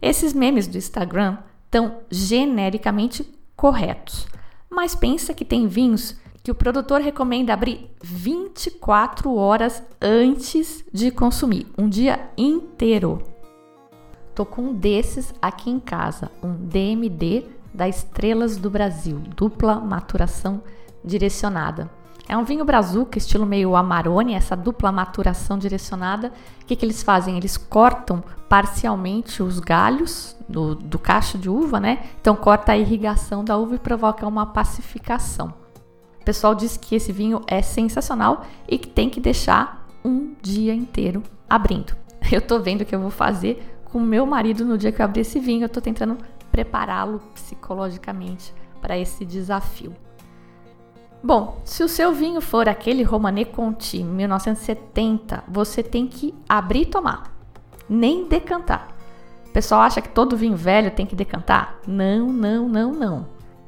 esses 0.00 0.32
memes 0.32 0.66
do 0.66 0.78
Instagram 0.78 1.38
estão 1.64 1.98
genericamente 2.10 3.26
corretos, 3.56 4.26
mas 4.70 4.94
pensa 4.94 5.34
que 5.34 5.44
tem 5.44 5.66
vinhos 5.66 6.16
que 6.42 6.50
o 6.50 6.54
produtor 6.54 7.00
recomenda 7.00 7.52
abrir 7.52 7.90
24 8.02 9.34
horas 9.34 9.82
antes 10.00 10.84
de 10.92 11.10
consumir, 11.10 11.66
um 11.76 11.88
dia 11.88 12.30
inteiro. 12.36 13.22
Tô 14.34 14.46
com 14.46 14.62
um 14.62 14.74
desses 14.74 15.34
aqui 15.42 15.70
em 15.70 15.78
casa, 15.78 16.30
um 16.42 16.54
DMD 16.54 17.44
da 17.74 17.88
Estrelas 17.88 18.56
do 18.56 18.70
Brasil, 18.70 19.18
dupla 19.36 19.76
maturação 19.80 20.62
direcionada. 21.04 21.90
É 22.30 22.36
um 22.36 22.44
vinho 22.44 22.64
brazuca, 22.64 23.18
estilo 23.18 23.44
meio 23.44 23.74
Amarone, 23.74 24.34
essa 24.34 24.54
dupla 24.54 24.92
maturação 24.92 25.58
direcionada. 25.58 26.32
O 26.62 26.64
que, 26.64 26.76
que 26.76 26.86
eles 26.86 27.02
fazem? 27.02 27.36
Eles 27.36 27.56
cortam 27.56 28.22
parcialmente 28.48 29.42
os 29.42 29.58
galhos 29.58 30.36
do, 30.48 30.76
do 30.76 30.96
cacho 30.96 31.36
de 31.36 31.50
uva, 31.50 31.80
né? 31.80 32.04
Então 32.20 32.36
corta 32.36 32.70
a 32.70 32.78
irrigação 32.78 33.42
da 33.42 33.56
uva 33.56 33.74
e 33.74 33.78
provoca 33.80 34.28
uma 34.28 34.46
pacificação. 34.46 35.52
O 36.20 36.24
pessoal 36.24 36.54
diz 36.54 36.76
que 36.76 36.94
esse 36.94 37.10
vinho 37.10 37.42
é 37.48 37.62
sensacional 37.62 38.44
e 38.68 38.78
que 38.78 38.86
tem 38.86 39.10
que 39.10 39.18
deixar 39.18 39.88
um 40.04 40.32
dia 40.40 40.72
inteiro 40.72 41.24
abrindo. 41.48 41.96
Eu 42.30 42.40
tô 42.40 42.60
vendo 42.60 42.82
o 42.82 42.84
que 42.84 42.94
eu 42.94 43.00
vou 43.00 43.10
fazer 43.10 43.80
com 43.86 43.98
meu 43.98 44.24
marido 44.24 44.64
no 44.64 44.78
dia 44.78 44.92
que 44.92 45.02
eu 45.02 45.04
abrir 45.04 45.22
esse 45.22 45.40
vinho. 45.40 45.64
Eu 45.64 45.68
tô 45.68 45.80
tentando 45.80 46.16
prepará-lo 46.52 47.18
psicologicamente 47.34 48.54
para 48.80 48.96
esse 48.96 49.24
desafio. 49.24 49.92
Bom, 51.22 51.60
se 51.64 51.84
o 51.84 51.88
seu 51.88 52.14
vinho 52.14 52.40
for 52.40 52.66
aquele 52.66 53.02
Romanée 53.02 53.44
Conti 53.44 54.02
1970, 54.02 55.44
você 55.46 55.82
tem 55.82 56.06
que 56.06 56.34
abrir 56.48 56.82
e 56.82 56.86
tomar, 56.86 57.30
nem 57.86 58.24
decantar. 58.26 58.88
O 59.46 59.50
pessoal 59.50 59.82
acha 59.82 60.00
que 60.00 60.08
todo 60.08 60.36
vinho 60.36 60.56
velho 60.56 60.90
tem 60.90 61.04
que 61.04 61.14
decantar? 61.14 61.78
Não, 61.86 62.32
não, 62.32 62.66
não, 62.66 62.92
não. 62.92 63.26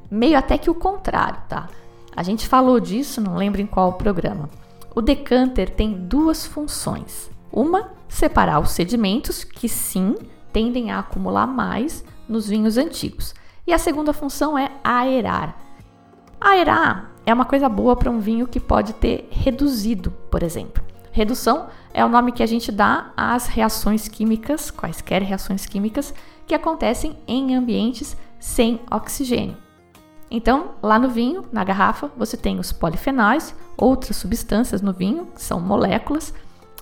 Meio 0.09 0.35
até 0.35 0.57
que 0.57 0.69
o 0.69 0.73
contrário, 0.73 1.41
tá? 1.47 1.67
A 2.15 2.23
gente 2.23 2.47
falou 2.47 2.79
disso, 2.79 3.21
não 3.21 3.35
lembro 3.35 3.61
em 3.61 3.67
qual 3.67 3.93
programa. 3.93 4.49
O 4.95 5.01
decanter 5.01 5.69
tem 5.69 5.93
duas 5.93 6.47
funções. 6.47 7.29
Uma, 7.51 7.91
separar 8.07 8.59
os 8.59 8.71
sedimentos, 8.71 9.43
que 9.43 9.69
sim, 9.69 10.15
tendem 10.51 10.91
a 10.91 10.99
acumular 10.99 11.45
mais 11.45 12.03
nos 12.27 12.47
vinhos 12.47 12.77
antigos. 12.77 13.35
E 13.67 13.73
a 13.73 13.77
segunda 13.77 14.11
função 14.11 14.57
é 14.57 14.71
aerar. 14.83 15.55
Aerar 16.41 17.12
é 17.25 17.33
uma 17.33 17.45
coisa 17.45 17.69
boa 17.69 17.95
para 17.95 18.11
um 18.11 18.19
vinho 18.19 18.47
que 18.47 18.59
pode 18.59 18.93
ter 18.93 19.27
reduzido, 19.31 20.11
por 20.29 20.43
exemplo. 20.43 20.83
Redução 21.11 21.67
é 21.93 22.03
o 22.03 22.09
nome 22.09 22.31
que 22.31 22.43
a 22.43 22.45
gente 22.45 22.71
dá 22.71 23.11
às 23.15 23.47
reações 23.47 24.07
químicas, 24.07 24.71
quaisquer 24.71 25.21
reações 25.21 25.65
químicas, 25.65 26.13
que 26.47 26.55
acontecem 26.55 27.17
em 27.27 27.55
ambientes 27.55 28.17
sem 28.39 28.81
oxigênio. 28.91 29.55
Então, 30.29 30.71
lá 30.81 30.97
no 30.97 31.09
vinho, 31.09 31.45
na 31.51 31.63
garrafa, 31.63 32.11
você 32.17 32.35
tem 32.35 32.59
os 32.59 32.71
polifenóis, 32.71 33.55
outras 33.77 34.17
substâncias 34.17 34.81
no 34.81 34.91
vinho, 34.91 35.27
que 35.27 35.41
são 35.41 35.59
moléculas, 35.59 36.33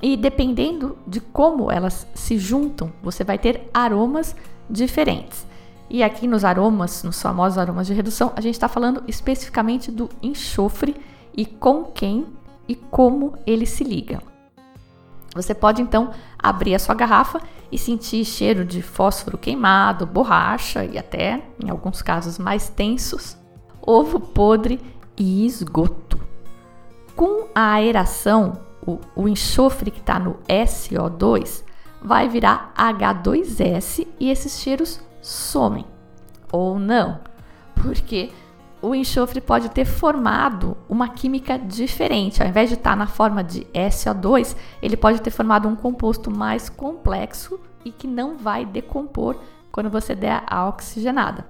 e 0.01 0.15
dependendo 0.15 0.97
de 1.05 1.19
como 1.19 1.69
elas 1.69 2.07
se 2.15 2.39
juntam, 2.39 2.91
você 3.03 3.23
vai 3.23 3.37
ter 3.37 3.69
aromas 3.73 4.35
diferentes. 4.69 5.45
E 5.93 6.01
aqui 6.01 6.25
nos 6.25 6.45
aromas, 6.45 7.03
nos 7.03 7.21
famosos 7.21 7.57
aromas 7.57 7.85
de 7.85 7.93
redução, 7.93 8.31
a 8.33 8.39
gente 8.39 8.53
está 8.53 8.69
falando 8.69 9.03
especificamente 9.09 9.91
do 9.91 10.09
enxofre 10.23 10.95
e 11.35 11.45
com 11.45 11.83
quem 11.83 12.27
e 12.65 12.75
como 12.75 13.37
ele 13.45 13.65
se 13.65 13.83
liga. 13.83 14.23
Você 15.35 15.53
pode 15.53 15.81
então 15.81 16.11
abrir 16.39 16.75
a 16.75 16.79
sua 16.79 16.95
garrafa 16.95 17.41
e 17.69 17.77
sentir 17.77 18.23
cheiro 18.23 18.63
de 18.63 18.81
fósforo 18.81 19.37
queimado, 19.37 20.05
borracha 20.05 20.85
e 20.85 20.97
até, 20.97 21.43
em 21.61 21.69
alguns 21.69 22.01
casos 22.01 22.37
mais 22.37 22.69
tensos, 22.69 23.35
ovo 23.81 24.17
podre 24.17 24.79
e 25.17 25.45
esgoto. 25.45 26.17
Com 27.17 27.49
a 27.53 27.73
aeração, 27.73 28.61
o, 28.87 28.97
o 29.13 29.27
enxofre 29.27 29.91
que 29.91 29.99
está 29.99 30.17
no 30.17 30.35
SO2 30.47 31.65
vai 32.01 32.29
virar 32.29 32.73
H2S 32.77 34.07
e 34.17 34.29
esses 34.29 34.57
cheiros 34.57 35.10
somem. 35.21 35.85
Ou 36.51 36.77
não, 36.77 37.19
porque 37.75 38.31
o 38.81 38.95
enxofre 38.95 39.39
pode 39.39 39.69
ter 39.69 39.85
formado 39.85 40.75
uma 40.89 41.07
química 41.09 41.57
diferente. 41.57 42.41
Ao 42.41 42.49
invés 42.49 42.69
de 42.69 42.75
estar 42.75 42.91
tá 42.91 42.95
na 42.95 43.07
forma 43.07 43.43
de 43.43 43.65
SO2, 43.65 44.55
ele 44.81 44.97
pode 44.97 45.21
ter 45.21 45.29
formado 45.29 45.67
um 45.67 45.75
composto 45.75 46.31
mais 46.31 46.67
complexo 46.67 47.59
e 47.85 47.91
que 47.91 48.07
não 48.07 48.37
vai 48.37 48.65
decompor 48.65 49.37
quando 49.71 49.89
você 49.89 50.15
der 50.15 50.43
a 50.47 50.67
oxigenada. 50.67 51.45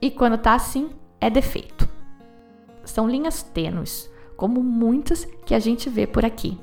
E 0.00 0.10
quando 0.10 0.34
está 0.34 0.54
assim, 0.54 0.90
é 1.20 1.30
defeito. 1.30 1.88
São 2.84 3.08
linhas 3.08 3.42
tênues, 3.42 4.10
como 4.36 4.62
muitas 4.62 5.24
que 5.46 5.54
a 5.54 5.58
gente 5.58 5.88
vê 5.88 6.06
por 6.06 6.24
aqui. 6.24 6.60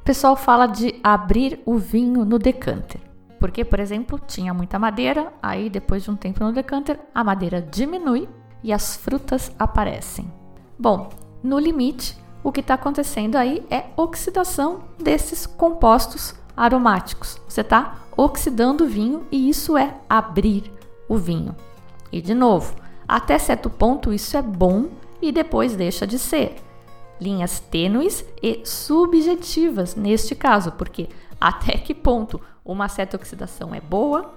O 0.00 0.04
pessoal 0.04 0.34
fala 0.34 0.66
de 0.66 0.98
abrir 1.02 1.60
o 1.66 1.76
vinho 1.76 2.24
no 2.24 2.38
decanter. 2.38 3.07
Porque, 3.38 3.64
por 3.64 3.78
exemplo, 3.78 4.20
tinha 4.26 4.52
muita 4.52 4.78
madeira, 4.78 5.32
aí 5.42 5.70
depois 5.70 6.02
de 6.02 6.10
um 6.10 6.16
tempo 6.16 6.42
no 6.42 6.52
decanter, 6.52 6.98
a 7.14 7.22
madeira 7.22 7.62
diminui 7.62 8.28
e 8.62 8.72
as 8.72 8.96
frutas 8.96 9.52
aparecem. 9.58 10.30
Bom, 10.78 11.08
no 11.42 11.58
limite, 11.58 12.16
o 12.42 12.50
que 12.50 12.60
está 12.60 12.74
acontecendo 12.74 13.36
aí 13.36 13.64
é 13.70 13.86
oxidação 13.96 14.84
desses 14.98 15.46
compostos 15.46 16.34
aromáticos. 16.56 17.40
Você 17.48 17.60
está 17.60 17.96
oxidando 18.16 18.84
o 18.84 18.88
vinho 18.88 19.26
e 19.30 19.48
isso 19.48 19.76
é 19.76 19.94
abrir 20.08 20.72
o 21.08 21.16
vinho. 21.16 21.54
E 22.10 22.20
de 22.20 22.34
novo, 22.34 22.74
até 23.06 23.38
certo 23.38 23.70
ponto, 23.70 24.12
isso 24.12 24.36
é 24.36 24.42
bom 24.42 24.88
e 25.22 25.30
depois 25.30 25.76
deixa 25.76 26.06
de 26.06 26.18
ser. 26.18 26.56
Linhas 27.20 27.60
tênues 27.60 28.24
e 28.42 28.62
subjetivas 28.64 29.94
neste 29.94 30.34
caso, 30.34 30.72
porque 30.72 31.08
até 31.40 31.78
que 31.78 31.94
ponto 31.94 32.40
uma 32.68 32.86
certa 32.88 33.16
oxidação 33.16 33.74
é 33.74 33.80
boa 33.80 34.34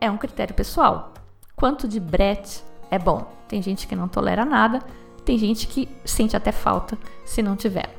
é 0.00 0.10
um 0.10 0.16
critério 0.16 0.54
pessoal. 0.54 1.12
Quanto 1.54 1.86
de 1.86 2.00
Brett 2.00 2.62
é 2.90 2.98
bom? 2.98 3.30
Tem 3.46 3.60
gente 3.60 3.86
que 3.86 3.94
não 3.94 4.08
tolera 4.08 4.44
nada, 4.44 4.80
tem 5.24 5.36
gente 5.36 5.66
que 5.66 5.88
sente 6.04 6.36
até 6.36 6.50
falta 6.50 6.96
se 7.24 7.42
não 7.42 7.56
tiver. 7.56 7.94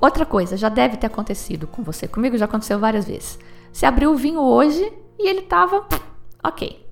Outra 0.00 0.24
coisa, 0.24 0.56
já 0.56 0.68
deve 0.68 0.96
ter 0.96 1.06
acontecido 1.06 1.66
com 1.66 1.82
você, 1.82 2.06
comigo 2.06 2.36
já 2.36 2.44
aconteceu 2.44 2.78
várias 2.78 3.06
vezes. 3.06 3.38
Você 3.72 3.86
abriu 3.86 4.12
o 4.12 4.16
vinho 4.16 4.40
hoje 4.40 4.92
e 5.18 5.28
ele 5.28 5.42
tava 5.42 5.86
ok, 6.42 6.86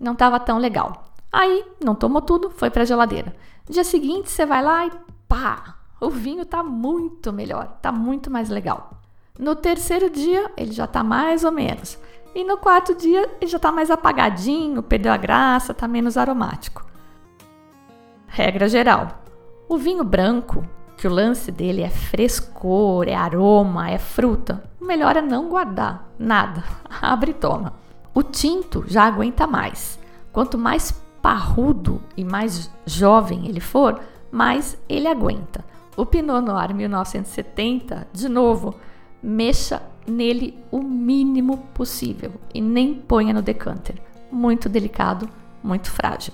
não 0.00 0.14
tava 0.14 0.40
tão 0.40 0.58
legal. 0.58 1.04
Aí, 1.32 1.64
não 1.82 1.94
tomou 1.94 2.20
tudo, 2.20 2.50
foi 2.50 2.70
para 2.70 2.82
a 2.82 2.86
geladeira. 2.86 3.34
Dia 3.68 3.84
seguinte, 3.84 4.30
você 4.30 4.44
vai 4.44 4.62
lá 4.62 4.86
e 4.86 4.90
pá, 5.28 5.76
o 6.00 6.10
vinho 6.10 6.44
tá 6.44 6.62
muito 6.62 7.32
melhor, 7.32 7.78
tá 7.80 7.92
muito 7.92 8.30
mais 8.30 8.48
legal. 8.48 8.99
No 9.40 9.56
terceiro 9.56 10.10
dia, 10.10 10.50
ele 10.54 10.70
já 10.70 10.86
tá 10.86 11.02
mais 11.02 11.44
ou 11.44 11.50
menos. 11.50 11.98
E 12.34 12.44
no 12.44 12.58
quarto 12.58 12.94
dia, 12.94 13.26
ele 13.40 13.50
já 13.50 13.58
tá 13.58 13.72
mais 13.72 13.90
apagadinho, 13.90 14.82
perdeu 14.82 15.10
a 15.10 15.16
graça, 15.16 15.72
tá 15.72 15.88
menos 15.88 16.18
aromático. 16.18 16.84
Regra 18.26 18.68
geral: 18.68 19.22
o 19.66 19.78
vinho 19.78 20.04
branco, 20.04 20.62
que 20.94 21.08
o 21.08 21.10
lance 21.10 21.50
dele 21.50 21.80
é 21.80 21.88
frescor, 21.88 23.08
é 23.08 23.14
aroma, 23.14 23.88
é 23.88 23.96
fruta, 23.96 24.62
o 24.78 24.84
melhor 24.84 25.16
é 25.16 25.22
não 25.22 25.48
guardar 25.48 26.06
nada. 26.18 26.62
Abre 27.00 27.30
e 27.30 27.34
toma. 27.34 27.72
O 28.12 28.22
tinto 28.22 28.84
já 28.86 29.04
aguenta 29.04 29.46
mais. 29.46 29.98
Quanto 30.30 30.58
mais 30.58 30.92
parrudo 31.22 32.02
e 32.14 32.22
mais 32.24 32.70
jovem 32.84 33.48
ele 33.48 33.60
for, 33.60 34.00
mais 34.30 34.76
ele 34.86 35.08
aguenta. 35.08 35.64
O 35.96 36.04
Pinot 36.04 36.42
Noir 36.42 36.74
1970, 36.74 38.06
de 38.12 38.28
novo, 38.28 38.74
mexa 39.22 39.82
nele 40.06 40.58
o 40.70 40.82
mínimo 40.82 41.58
possível 41.74 42.32
e 42.54 42.60
nem 42.60 42.94
ponha 42.94 43.32
no 43.32 43.42
decanter. 43.42 43.96
Muito 44.30 44.68
delicado, 44.68 45.28
muito 45.62 45.90
frágil. 45.90 46.32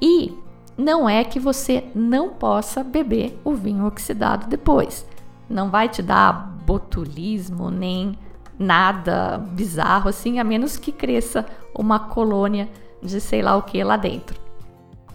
E 0.00 0.32
não 0.76 1.08
é 1.08 1.24
que 1.24 1.40
você 1.40 1.84
não 1.94 2.30
possa 2.30 2.84
beber 2.84 3.38
o 3.44 3.52
vinho 3.52 3.86
oxidado 3.86 4.46
depois. 4.46 5.06
Não 5.48 5.70
vai 5.70 5.88
te 5.88 6.02
dar 6.02 6.56
botulismo 6.64 7.70
nem 7.70 8.16
nada 8.58 9.38
bizarro 9.38 10.08
assim, 10.08 10.38
a 10.38 10.44
menos 10.44 10.76
que 10.76 10.92
cresça 10.92 11.46
uma 11.74 11.98
colônia 11.98 12.68
de 13.02 13.20
sei 13.20 13.42
lá 13.42 13.56
o 13.56 13.62
que 13.62 13.82
lá 13.82 13.96
dentro. 13.96 14.38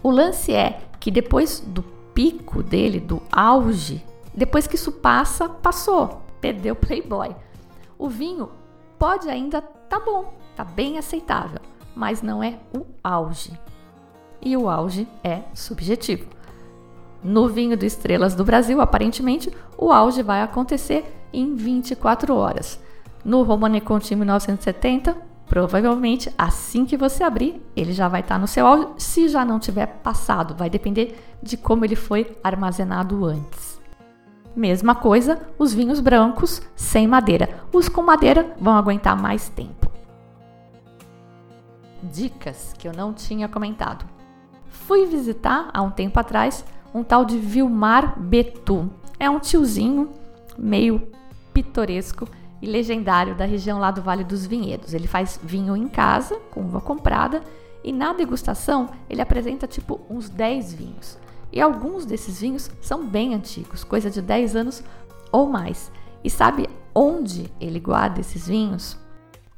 O 0.02 0.10
lance 0.10 0.52
é 0.52 0.80
que 0.98 1.10
depois 1.10 1.60
do 1.60 1.82
pico 2.14 2.62
dele, 2.62 3.00
do 3.00 3.22
auge, 3.30 4.04
depois 4.34 4.66
que 4.66 4.76
isso 4.76 4.92
passa, 4.92 5.48
passou, 5.48 6.23
perdeu 6.44 6.76
Playboy. 6.76 7.34
O 7.98 8.06
vinho 8.06 8.50
pode 8.98 9.30
ainda 9.30 9.62
tá 9.62 9.98
bom, 9.98 10.34
tá 10.54 10.62
bem 10.62 10.98
aceitável, 10.98 11.60
mas 11.96 12.20
não 12.20 12.42
é 12.42 12.58
o 12.76 12.84
auge 13.02 13.58
e 14.42 14.54
o 14.54 14.68
auge 14.68 15.08
é 15.22 15.40
subjetivo. 15.54 16.26
No 17.22 17.48
vinho 17.48 17.78
do 17.78 17.86
Estrelas 17.86 18.34
do 18.34 18.44
Brasil, 18.44 18.78
aparentemente, 18.78 19.50
o 19.78 19.90
auge 19.90 20.22
vai 20.22 20.42
acontecer 20.42 21.10
em 21.32 21.56
24 21.56 22.36
horas. 22.36 22.78
No 23.24 23.42
Romane 23.42 23.80
Conti 23.80 24.14
1970, 24.14 25.16
provavelmente 25.46 26.30
assim 26.36 26.84
que 26.84 26.98
você 26.98 27.24
abrir, 27.24 27.62
ele 27.74 27.94
já 27.94 28.06
vai 28.06 28.20
estar 28.20 28.38
no 28.38 28.46
seu 28.46 28.66
auge, 28.66 28.88
se 28.98 29.28
já 29.28 29.46
não 29.46 29.58
tiver 29.58 29.86
passado, 29.86 30.54
vai 30.54 30.68
depender 30.68 31.18
de 31.42 31.56
como 31.56 31.86
ele 31.86 31.96
foi 31.96 32.36
armazenado 32.44 33.24
antes. 33.24 33.73
Mesma 34.54 34.94
coisa, 34.94 35.40
os 35.58 35.74
vinhos 35.74 36.00
brancos 36.00 36.62
sem 36.76 37.06
madeira. 37.06 37.62
Os 37.72 37.88
com 37.88 38.02
madeira 38.02 38.54
vão 38.60 38.76
aguentar 38.76 39.20
mais 39.20 39.48
tempo. 39.48 39.90
Dicas 42.02 42.74
que 42.78 42.86
eu 42.86 42.92
não 42.92 43.12
tinha 43.12 43.48
comentado 43.48 44.14
fui 44.86 45.06
visitar 45.06 45.70
há 45.72 45.80
um 45.80 45.90
tempo 45.90 46.18
atrás 46.20 46.64
um 46.94 47.02
tal 47.02 47.24
de 47.24 47.38
Vilmar 47.38 48.18
Betu. 48.18 48.90
É 49.18 49.28
um 49.28 49.40
tiozinho 49.40 50.10
meio 50.58 51.08
pitoresco 51.52 52.28
e 52.60 52.66
legendário 52.66 53.34
da 53.34 53.44
região 53.44 53.78
lá 53.78 53.90
do 53.90 54.02
Vale 54.02 54.22
dos 54.22 54.46
Vinhedos. 54.46 54.94
Ele 54.94 55.08
faz 55.08 55.40
vinho 55.42 55.76
em 55.76 55.88
casa, 55.88 56.38
com 56.50 56.60
uva 56.60 56.80
comprada, 56.80 57.42
e 57.82 57.92
na 57.92 58.12
degustação 58.12 58.90
ele 59.08 59.22
apresenta 59.22 59.66
tipo 59.66 60.00
uns 60.08 60.28
10 60.28 60.74
vinhos. 60.74 61.18
E 61.54 61.60
alguns 61.60 62.04
desses 62.04 62.40
vinhos 62.40 62.68
são 62.80 63.06
bem 63.06 63.32
antigos, 63.32 63.84
coisa 63.84 64.10
de 64.10 64.20
10 64.20 64.56
anos 64.56 64.82
ou 65.30 65.46
mais. 65.46 65.92
E 66.24 66.28
sabe 66.28 66.68
onde 66.92 67.48
ele 67.60 67.78
guarda 67.78 68.20
esses 68.20 68.48
vinhos? 68.48 68.98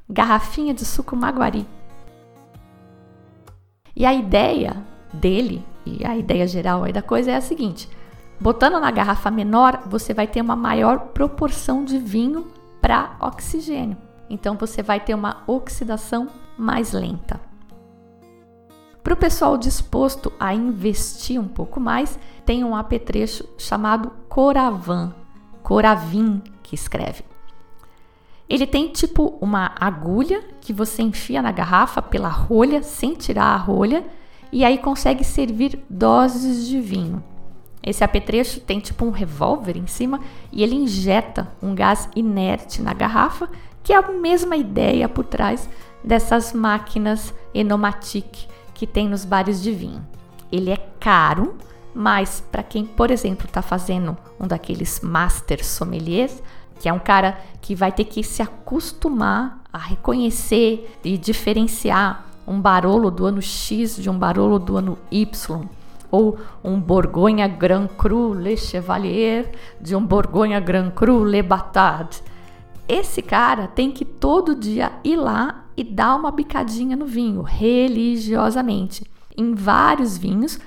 Garrafinha 0.06 0.74
de 0.74 0.84
suco 0.84 1.16
maguari. 1.16 1.66
E 3.96 4.04
a 4.04 4.12
ideia 4.12 4.84
dele, 5.10 5.64
e 5.86 6.04
a 6.04 6.14
ideia 6.14 6.46
geral 6.46 6.84
aí 6.84 6.92
da 6.92 7.00
coisa 7.00 7.30
é 7.30 7.36
a 7.36 7.40
seguinte: 7.40 7.88
botando 8.38 8.78
na 8.78 8.90
garrafa 8.90 9.30
menor, 9.30 9.84
você 9.86 10.12
vai 10.12 10.26
ter 10.26 10.42
uma 10.42 10.54
maior 10.54 10.98
proporção 10.98 11.82
de 11.82 11.98
vinho 11.98 12.46
para 12.78 13.16
oxigênio. 13.20 13.96
Então 14.28 14.54
você 14.54 14.82
vai 14.82 15.00
ter 15.00 15.14
uma 15.14 15.42
oxidação 15.46 16.28
mais 16.58 16.92
lenta. 16.92 17.40
Para 19.06 19.14
o 19.14 19.16
pessoal 19.16 19.56
disposto 19.56 20.32
a 20.36 20.52
investir 20.52 21.40
um 21.40 21.46
pouco 21.46 21.78
mais, 21.78 22.18
tem 22.44 22.64
um 22.64 22.74
apetrecho 22.74 23.48
chamado 23.56 24.10
Coravan, 24.28 25.14
Coravin, 25.62 26.42
que 26.60 26.74
escreve. 26.74 27.22
Ele 28.48 28.66
tem 28.66 28.88
tipo 28.88 29.38
uma 29.40 29.70
agulha 29.78 30.42
que 30.60 30.72
você 30.72 31.02
enfia 31.02 31.40
na 31.40 31.52
garrafa 31.52 32.02
pela 32.02 32.28
rolha 32.28 32.82
sem 32.82 33.14
tirar 33.14 33.44
a 33.44 33.56
rolha 33.56 34.04
e 34.50 34.64
aí 34.64 34.76
consegue 34.76 35.22
servir 35.22 35.80
doses 35.88 36.66
de 36.66 36.80
vinho. 36.80 37.22
Esse 37.84 38.02
apetrecho 38.02 38.58
tem 38.58 38.80
tipo 38.80 39.04
um 39.04 39.12
revólver 39.12 39.76
em 39.76 39.86
cima 39.86 40.18
e 40.50 40.64
ele 40.64 40.74
injeta 40.74 41.46
um 41.62 41.76
gás 41.76 42.08
inerte 42.16 42.82
na 42.82 42.92
garrafa, 42.92 43.48
que 43.84 43.92
é 43.92 43.96
a 43.96 44.10
mesma 44.10 44.56
ideia 44.56 45.08
por 45.08 45.22
trás 45.22 45.70
dessas 46.02 46.52
máquinas 46.52 47.32
Enomatic 47.54 48.48
que 48.76 48.86
tem 48.86 49.08
nos 49.08 49.24
bares 49.24 49.62
de 49.62 49.72
vinho. 49.72 50.06
Ele 50.52 50.70
é 50.70 50.76
caro, 51.00 51.56
mas 51.94 52.44
para 52.52 52.62
quem, 52.62 52.84
por 52.84 53.10
exemplo, 53.10 53.46
está 53.46 53.62
fazendo 53.62 54.14
um 54.38 54.46
daqueles 54.46 55.00
master 55.00 55.64
sommeliers, 55.64 56.42
que 56.78 56.86
é 56.86 56.92
um 56.92 56.98
cara 56.98 57.40
que 57.62 57.74
vai 57.74 57.90
ter 57.90 58.04
que 58.04 58.22
se 58.22 58.42
acostumar 58.42 59.62
a 59.72 59.78
reconhecer 59.78 60.94
e 61.02 61.16
diferenciar 61.16 62.26
um 62.46 62.60
Barolo 62.60 63.10
do 63.10 63.24
ano 63.24 63.40
X 63.40 63.96
de 63.96 64.10
um 64.10 64.18
Barolo 64.18 64.58
do 64.58 64.76
ano 64.76 64.98
Y, 65.10 65.62
ou 66.10 66.38
um 66.62 66.78
Borgonha 66.78 67.48
Grand 67.48 67.88
Cru 67.88 68.34
Le 68.34 68.58
Chevalier 68.58 69.50
de 69.80 69.96
um 69.96 70.04
Borgonha 70.04 70.60
Grand 70.60 70.90
Cru 70.90 71.24
Le 71.24 71.42
Batard. 71.42 72.22
Esse 72.86 73.22
cara 73.22 73.66
tem 73.68 73.90
que 73.90 74.04
todo 74.04 74.54
dia 74.54 74.92
ir 75.02 75.16
lá 75.16 75.65
e 75.76 75.84
dar 75.84 76.16
uma 76.16 76.30
bicadinha 76.30 76.96
no 76.96 77.06
vinho, 77.06 77.42
religiosamente, 77.42 79.04
em 79.36 79.54
vários 79.54 80.16
vinhos, 80.16 80.58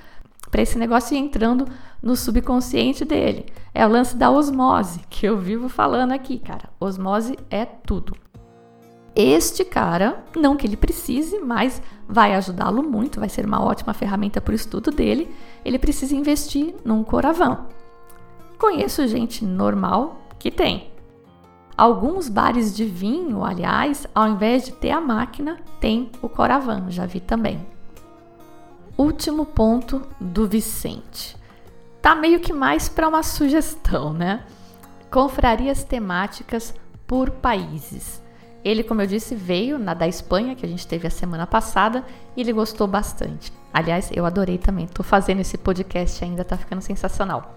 para 0.52 0.62
esse 0.62 0.78
negócio 0.78 1.16
ir 1.16 1.20
entrando 1.20 1.66
no 2.02 2.16
subconsciente 2.16 3.04
dele. 3.04 3.46
É 3.74 3.86
o 3.86 3.90
lance 3.90 4.16
da 4.16 4.32
osmose, 4.32 5.02
que 5.10 5.26
eu 5.26 5.38
vivo 5.38 5.70
falando 5.70 6.12
aqui, 6.12 6.38
cara. 6.38 6.70
Osmose 6.80 7.38
é 7.50 7.66
tudo. 7.66 8.16
Este 9.16 9.66
cara, 9.66 10.24
não 10.36 10.56
que 10.56 10.66
ele 10.66 10.78
precise, 10.78 11.40
mas 11.40 11.82
vai 12.08 12.36
ajudá-lo 12.36 12.82
muito, 12.82 13.20
vai 13.20 13.30
ser 13.30 13.46
uma 13.46 13.62
ótima 13.64 13.94
ferramenta 13.94 14.40
para 14.40 14.52
o 14.52 14.56
estudo 14.56 14.92
dele. 14.92 15.30
Ele 15.66 15.78
precisa 15.78 16.16
investir 16.16 16.76
num 16.86 17.04
coravão. 17.04 17.68
Conheço 18.58 19.08
gente 19.08 19.44
normal 19.44 20.22
que 20.38 20.52
tem. 20.52 20.89
Alguns 21.80 22.28
bares 22.28 22.76
de 22.76 22.84
vinho, 22.84 23.42
aliás, 23.42 24.06
ao 24.14 24.28
invés 24.28 24.66
de 24.66 24.74
ter 24.74 24.92
a 24.92 25.00
máquina, 25.00 25.62
tem 25.80 26.12
o 26.22 26.28
coravão, 26.28 26.92
já 26.92 27.06
vi 27.06 27.22
também. 27.22 27.66
Último 28.98 29.46
ponto 29.46 30.02
do 30.20 30.46
Vicente. 30.46 31.38
Tá 32.02 32.14
meio 32.14 32.42
que 32.42 32.52
mais 32.52 32.90
para 32.90 33.08
uma 33.08 33.24
sugestão, 33.24 34.12
né? 34.12 34.44
Confrarias 35.10 35.82
temáticas 35.82 36.74
por 37.08 37.30
países. 37.30 38.22
Ele, 38.62 38.84
como 38.84 39.02
eu 39.02 39.08
disse, 39.08 39.34
veio 39.34 39.80
na 39.80 39.94
da 39.94 40.06
Espanha, 40.06 40.56
que 40.56 40.66
a 40.66 40.70
gente 40.70 40.86
teve 40.86 41.08
a 41.08 41.10
semana 41.10 41.48
passada, 41.48 42.04
e 42.36 42.42
ele 42.42 42.52
gostou 42.52 42.88
bastante. 42.88 43.54
Aliás, 43.74 44.12
eu 44.14 44.26
adorei 44.26 44.58
também. 44.58 44.86
Tô 44.86 45.02
fazendo 45.02 45.40
esse 45.40 45.58
podcast 45.58 46.26
ainda, 46.26 46.44
tá 46.44 46.58
ficando 46.58 46.82
sensacional. 46.82 47.56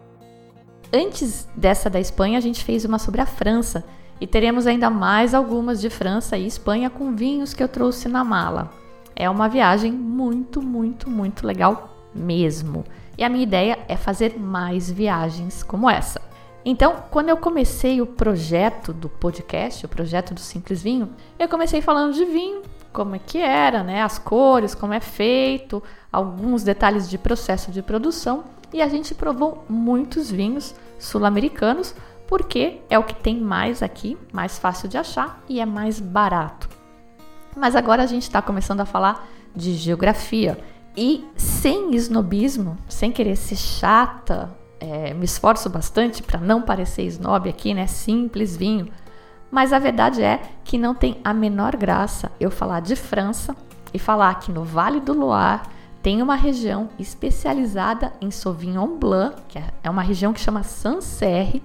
Antes 0.92 1.48
dessa 1.56 1.90
da 1.90 1.98
Espanha, 1.98 2.38
a 2.38 2.40
gente 2.40 2.62
fez 2.62 2.84
uma 2.84 3.00
sobre 3.00 3.20
a 3.20 3.26
França, 3.26 3.84
e 4.22 4.26
teremos 4.28 4.68
ainda 4.68 4.88
mais 4.88 5.34
algumas 5.34 5.80
de 5.80 5.90
França 5.90 6.38
e 6.38 6.46
Espanha 6.46 6.88
com 6.88 7.16
vinhos 7.16 7.52
que 7.52 7.60
eu 7.60 7.66
trouxe 7.66 8.08
na 8.08 8.22
mala. 8.22 8.70
É 9.16 9.28
uma 9.28 9.48
viagem 9.48 9.90
muito, 9.90 10.62
muito, 10.62 11.10
muito 11.10 11.44
legal 11.44 11.92
mesmo. 12.14 12.84
E 13.18 13.24
a 13.24 13.28
minha 13.28 13.42
ideia 13.42 13.80
é 13.88 13.96
fazer 13.96 14.38
mais 14.38 14.88
viagens 14.88 15.64
como 15.64 15.90
essa. 15.90 16.20
Então, 16.64 17.02
quando 17.10 17.30
eu 17.30 17.36
comecei 17.36 18.00
o 18.00 18.06
projeto 18.06 18.92
do 18.92 19.08
podcast, 19.08 19.84
o 19.84 19.88
projeto 19.88 20.34
do 20.34 20.38
Simples 20.38 20.80
Vinho, 20.80 21.10
eu 21.36 21.48
comecei 21.48 21.82
falando 21.82 22.14
de 22.14 22.24
vinho, 22.24 22.62
como 22.92 23.16
é 23.16 23.18
que 23.18 23.38
era, 23.38 23.82
né, 23.82 24.02
as 24.02 24.20
cores, 24.20 24.72
como 24.72 24.94
é 24.94 25.00
feito, 25.00 25.82
alguns 26.12 26.62
detalhes 26.62 27.10
de 27.10 27.18
processo 27.18 27.72
de 27.72 27.82
produção, 27.82 28.44
e 28.72 28.80
a 28.80 28.86
gente 28.86 29.16
provou 29.16 29.64
muitos 29.68 30.30
vinhos 30.30 30.76
sul-americanos, 30.96 31.92
porque 32.32 32.80
é 32.88 32.98
o 32.98 33.04
que 33.04 33.14
tem 33.14 33.38
mais 33.38 33.82
aqui, 33.82 34.16
mais 34.32 34.58
fácil 34.58 34.88
de 34.88 34.96
achar 34.96 35.44
e 35.46 35.60
é 35.60 35.66
mais 35.66 36.00
barato. 36.00 36.66
Mas 37.54 37.76
agora 37.76 38.02
a 38.02 38.06
gente 38.06 38.22
está 38.22 38.40
começando 38.40 38.80
a 38.80 38.86
falar 38.86 39.28
de 39.54 39.74
geografia 39.74 40.58
e 40.96 41.26
sem 41.36 41.94
esnobismo, 41.94 42.78
sem 42.88 43.12
querer 43.12 43.36
ser 43.36 43.56
chata 43.56 44.48
é, 44.80 45.12
me 45.12 45.26
esforço 45.26 45.68
bastante 45.68 46.22
para 46.22 46.40
não 46.40 46.62
parecer 46.62 47.02
snob 47.02 47.50
aqui, 47.50 47.74
né? 47.74 47.86
Simples 47.86 48.56
vinho. 48.56 48.88
Mas 49.50 49.70
a 49.70 49.78
verdade 49.78 50.22
é 50.22 50.40
que 50.64 50.78
não 50.78 50.94
tem 50.94 51.20
a 51.22 51.34
menor 51.34 51.76
graça 51.76 52.32
eu 52.40 52.50
falar 52.50 52.80
de 52.80 52.96
França 52.96 53.54
e 53.92 53.98
falar 53.98 54.36
que 54.36 54.50
no 54.50 54.64
Vale 54.64 55.00
do 55.00 55.12
Loire 55.12 55.60
tem 56.02 56.22
uma 56.22 56.34
região 56.34 56.88
especializada 56.98 58.10
em 58.22 58.30
Sauvignon 58.30 58.96
Blanc, 58.96 59.36
que 59.48 59.58
é, 59.58 59.64
é 59.84 59.90
uma 59.90 60.00
região 60.00 60.32
que 60.32 60.40
chama 60.40 60.62
Sancerre 60.62 61.62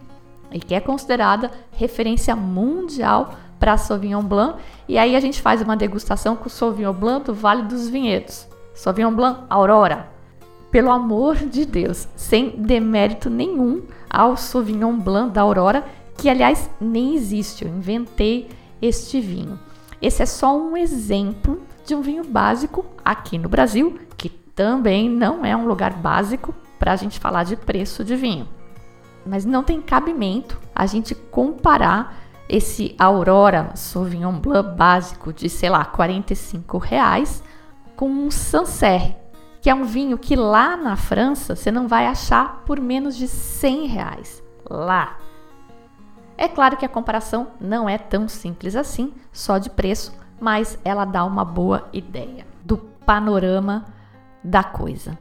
e 0.57 0.59
que 0.59 0.73
é 0.73 0.79
considerada 0.79 1.51
referência 1.71 2.35
mundial 2.35 3.35
para 3.59 3.77
Sauvignon 3.77 4.23
Blanc. 4.23 4.59
E 4.87 4.97
aí 4.97 5.15
a 5.15 5.19
gente 5.19 5.39
faz 5.39 5.61
uma 5.61 5.77
degustação 5.77 6.35
com 6.35 6.49
Sauvignon 6.49 6.93
Blanc 6.93 7.27
do 7.27 7.33
Vale 7.33 7.61
dos 7.63 7.87
Vinhedos. 7.87 8.47
Sauvignon 8.73 9.13
Blanc 9.13 9.41
Aurora, 9.49 10.09
pelo 10.71 10.89
amor 10.89 11.35
de 11.35 11.63
Deus, 11.63 12.07
sem 12.15 12.49
demérito 12.57 13.29
nenhum 13.29 13.83
ao 14.09 14.35
Sauvignon 14.35 14.97
Blanc 14.97 15.31
da 15.31 15.41
Aurora, 15.41 15.85
que 16.17 16.27
aliás 16.27 16.69
nem 16.81 17.15
existe, 17.15 17.63
eu 17.63 17.69
inventei 17.69 18.49
este 18.81 19.21
vinho. 19.21 19.59
Esse 20.01 20.23
é 20.23 20.25
só 20.25 20.57
um 20.57 20.75
exemplo 20.75 21.61
de 21.85 21.93
um 21.93 22.01
vinho 22.01 22.23
básico 22.23 22.83
aqui 23.05 23.37
no 23.37 23.47
Brasil, 23.47 23.99
que 24.17 24.29
também 24.29 25.07
não 25.07 25.45
é 25.45 25.55
um 25.55 25.67
lugar 25.67 25.93
básico 25.93 26.53
para 26.79 26.93
a 26.93 26.95
gente 26.95 27.19
falar 27.19 27.43
de 27.43 27.55
preço 27.55 28.03
de 28.03 28.15
vinho. 28.15 28.56
Mas 29.27 29.45
não 29.45 29.63
tem 29.63 29.81
cabimento 29.81 30.59
a 30.73 30.85
gente 30.85 31.13
comparar 31.13 32.15
esse 32.47 32.95
Aurora 32.97 33.71
Sauvignon 33.75 34.39
Blanc 34.39 34.75
básico 34.75 35.33
de, 35.33 35.49
sei 35.49 35.69
lá, 35.69 35.83
45 35.83 36.77
reais 36.77 37.43
com 37.95 38.09
um 38.09 38.31
Sancerre, 38.31 39.15
que 39.61 39.69
é 39.69 39.75
um 39.75 39.83
vinho 39.83 40.17
que 40.17 40.35
lá 40.35 40.77
na 40.77 40.95
França 40.95 41.55
você 41.55 41.71
não 41.71 41.87
vai 41.87 42.05
achar 42.05 42.63
por 42.65 42.79
menos 42.79 43.17
de 43.17 43.27
100 43.27 43.87
reais. 43.87 44.43
Lá. 44.69 45.17
É 46.37 46.47
claro 46.47 46.77
que 46.77 46.85
a 46.85 46.89
comparação 46.89 47.47
não 47.59 47.89
é 47.89 47.97
tão 47.97 48.27
simples 48.27 48.75
assim, 48.75 49.13
só 49.31 49.57
de 49.57 49.69
preço, 49.69 50.13
mas 50.39 50.77
ela 50.85 51.03
dá 51.03 51.25
uma 51.25 51.43
boa 51.43 51.89
ideia 51.91 52.45
do 52.63 52.77
panorama 52.77 53.85
da 54.43 54.63
coisa. 54.63 55.17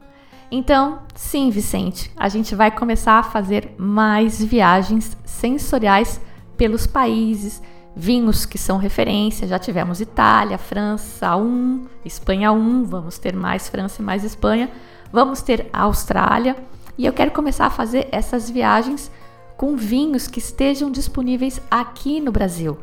Então, 0.59 1.01
sim, 1.15 1.51
Vicente, 1.51 2.11
a 2.17 2.31
gente 2.31 2.55
vai 2.55 2.71
começar 2.71 3.19
a 3.19 3.23
fazer 3.23 3.75
mais 3.77 4.43
viagens 4.43 5.15
sensoriais 5.23 6.19
pelos 6.57 6.87
países, 6.87 7.63
vinhos 7.95 8.47
que 8.47 8.57
são 8.57 8.79
referência. 8.79 9.47
Já 9.47 9.59
tivemos 9.59 10.01
Itália, 10.01 10.57
França 10.57 11.37
1, 11.37 11.85
Espanha 12.07 12.53
1, 12.53 12.85
vamos 12.85 13.19
ter 13.19 13.37
mais 13.37 13.69
França 13.69 14.01
e 14.01 14.05
mais 14.05 14.25
Espanha, 14.25 14.71
vamos 15.13 15.43
ter 15.43 15.69
Austrália. 15.75 16.57
E 16.97 17.05
eu 17.05 17.13
quero 17.13 17.33
começar 17.33 17.67
a 17.67 17.71
fazer 17.71 18.09
essas 18.11 18.49
viagens 18.49 19.11
com 19.59 19.77
vinhos 19.77 20.27
que 20.27 20.39
estejam 20.39 20.91
disponíveis 20.91 21.61
aqui 21.71 22.19
no 22.19 22.33
Brasil, 22.33 22.79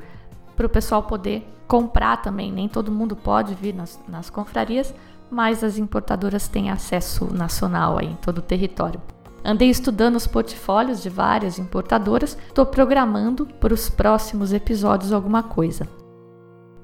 para 0.56 0.68
o 0.68 0.70
pessoal 0.70 1.02
poder 1.02 1.44
comprar 1.68 2.18
também. 2.18 2.52
Nem 2.52 2.70
todo 2.70 2.92
mundo 2.92 3.16
pode 3.16 3.56
vir 3.56 3.74
nas, 3.74 4.00
nas 4.08 4.30
confrarias, 4.30 4.94
mas 5.34 5.64
as 5.64 5.78
importadoras 5.78 6.48
têm 6.48 6.70
acesso 6.70 7.34
nacional 7.34 7.98
aí 7.98 8.08
em 8.08 8.16
todo 8.16 8.38
o 8.38 8.42
território. 8.42 9.02
Andei 9.44 9.70
estudando 9.70 10.16
os 10.16 10.26
portfólios 10.26 11.02
de 11.02 11.10
várias 11.10 11.60
importadoras, 11.60 12.38
estou 12.48 12.66
programando 12.66 13.46
para 13.46 13.74
os 13.74 13.90
próximos 13.90 14.54
episódios 14.54 15.12
alguma 15.12 15.44
coisa. 15.44 15.88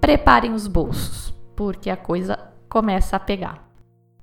Preparem 0.02 0.54
os 0.54 0.68
bolsos, 0.68 1.34
porque 1.56 1.90
a 1.90 1.96
coisa 1.96 2.38
começa 2.68 3.16
a 3.16 3.20
pegar. 3.20 3.70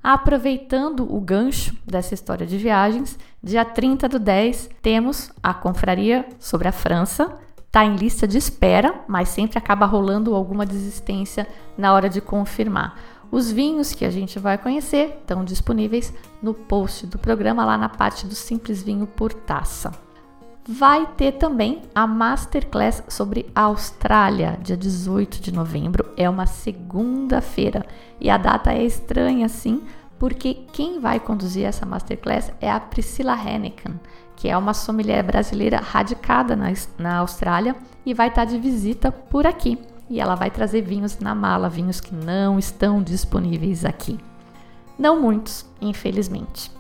Aproveitando 0.03 1.03
o 1.13 1.21
gancho 1.21 1.75
dessa 1.85 2.15
história 2.15 2.47
de 2.47 2.59
viagens, 2.59 3.19
dia 3.43 3.65
30 3.65 4.09
do 4.09 4.19
10 4.19 4.71
temos 4.81 5.33
a 5.43 5.53
confraria 5.53 6.27
sobre 6.39 6.69
a 6.69 6.73
França. 6.73 7.39
Está 7.67 7.85
em 7.85 7.97
lista 7.97 8.27
de 8.27 8.39
espera, 8.39 9.01
mas 9.09 9.31
sempre 9.31 9.59
acaba 9.59 9.85
rolando 9.85 10.35
alguma 10.35 10.65
desistência 10.65 11.49
na 11.77 11.93
hora 11.93 12.09
de 12.09 12.21
confirmar. 12.21 12.97
Os 13.37 13.53
vinhos 13.53 13.93
que 13.93 14.07
a 14.07 14.11
gente 14.11 14.39
vai 14.39 14.57
conhecer 14.57 15.19
estão 15.21 15.45
disponíveis 15.45 16.11
no 16.41 16.55
post 16.55 17.07
do 17.07 17.19
programa 17.19 17.67
lá 17.67 17.77
na 17.77 17.87
parte 17.87 18.27
do 18.27 18.35
Simples 18.35 18.83
Vinho 18.83 19.07
por 19.07 19.31
Taça. 19.31 19.93
Vai 20.67 21.07
ter 21.19 21.33
também 21.33 21.83
a 21.95 22.07
Masterclass 22.07 23.03
sobre 23.09 23.45
a 23.55 23.65
Austrália, 23.65 24.59
dia 24.63 24.75
18 24.75 25.39
de 25.39 25.53
novembro. 25.53 26.11
É 26.17 26.31
uma 26.31 26.47
segunda-feira 26.47 27.85
e 28.19 28.31
a 28.31 28.39
data 28.39 28.73
é 28.73 28.83
estranha, 28.83 29.51
sim, 29.51 29.83
porque 30.19 30.55
quem 30.73 30.99
vai 30.99 31.21
conduzir 31.21 31.67
essa 31.67 31.85
Masterclass 31.85 32.51
é 32.59 32.71
a 32.71 32.81
Priscila 32.81 33.35
Henneken, 33.35 34.01
que 34.35 34.49
é 34.49 34.57
uma 34.57 34.73
sommelier 34.73 35.23
brasileira 35.23 35.79
radicada 35.79 36.57
na, 36.57 36.73
na 36.99 37.19
Austrália 37.19 37.77
e 38.07 38.15
vai 38.15 38.29
estar 38.29 38.47
de 38.47 38.57
visita 38.57 39.13
por 39.13 39.47
aqui 39.47 39.79
e 40.09 40.21
ela 40.21 40.35
vai 40.35 40.51
trazer 40.51 40.83
vinhos 40.83 41.19
na 41.19 41.35
mala, 41.35 41.69
vinhos 41.69 42.01
que 42.01 42.15
não 42.15 42.59
estão 42.59 43.03
disponíveis 43.03 43.85
aqui. 43.85 44.19
Não 44.99 45.21
muitos, 45.21 45.67
infelizmente. 45.81 46.71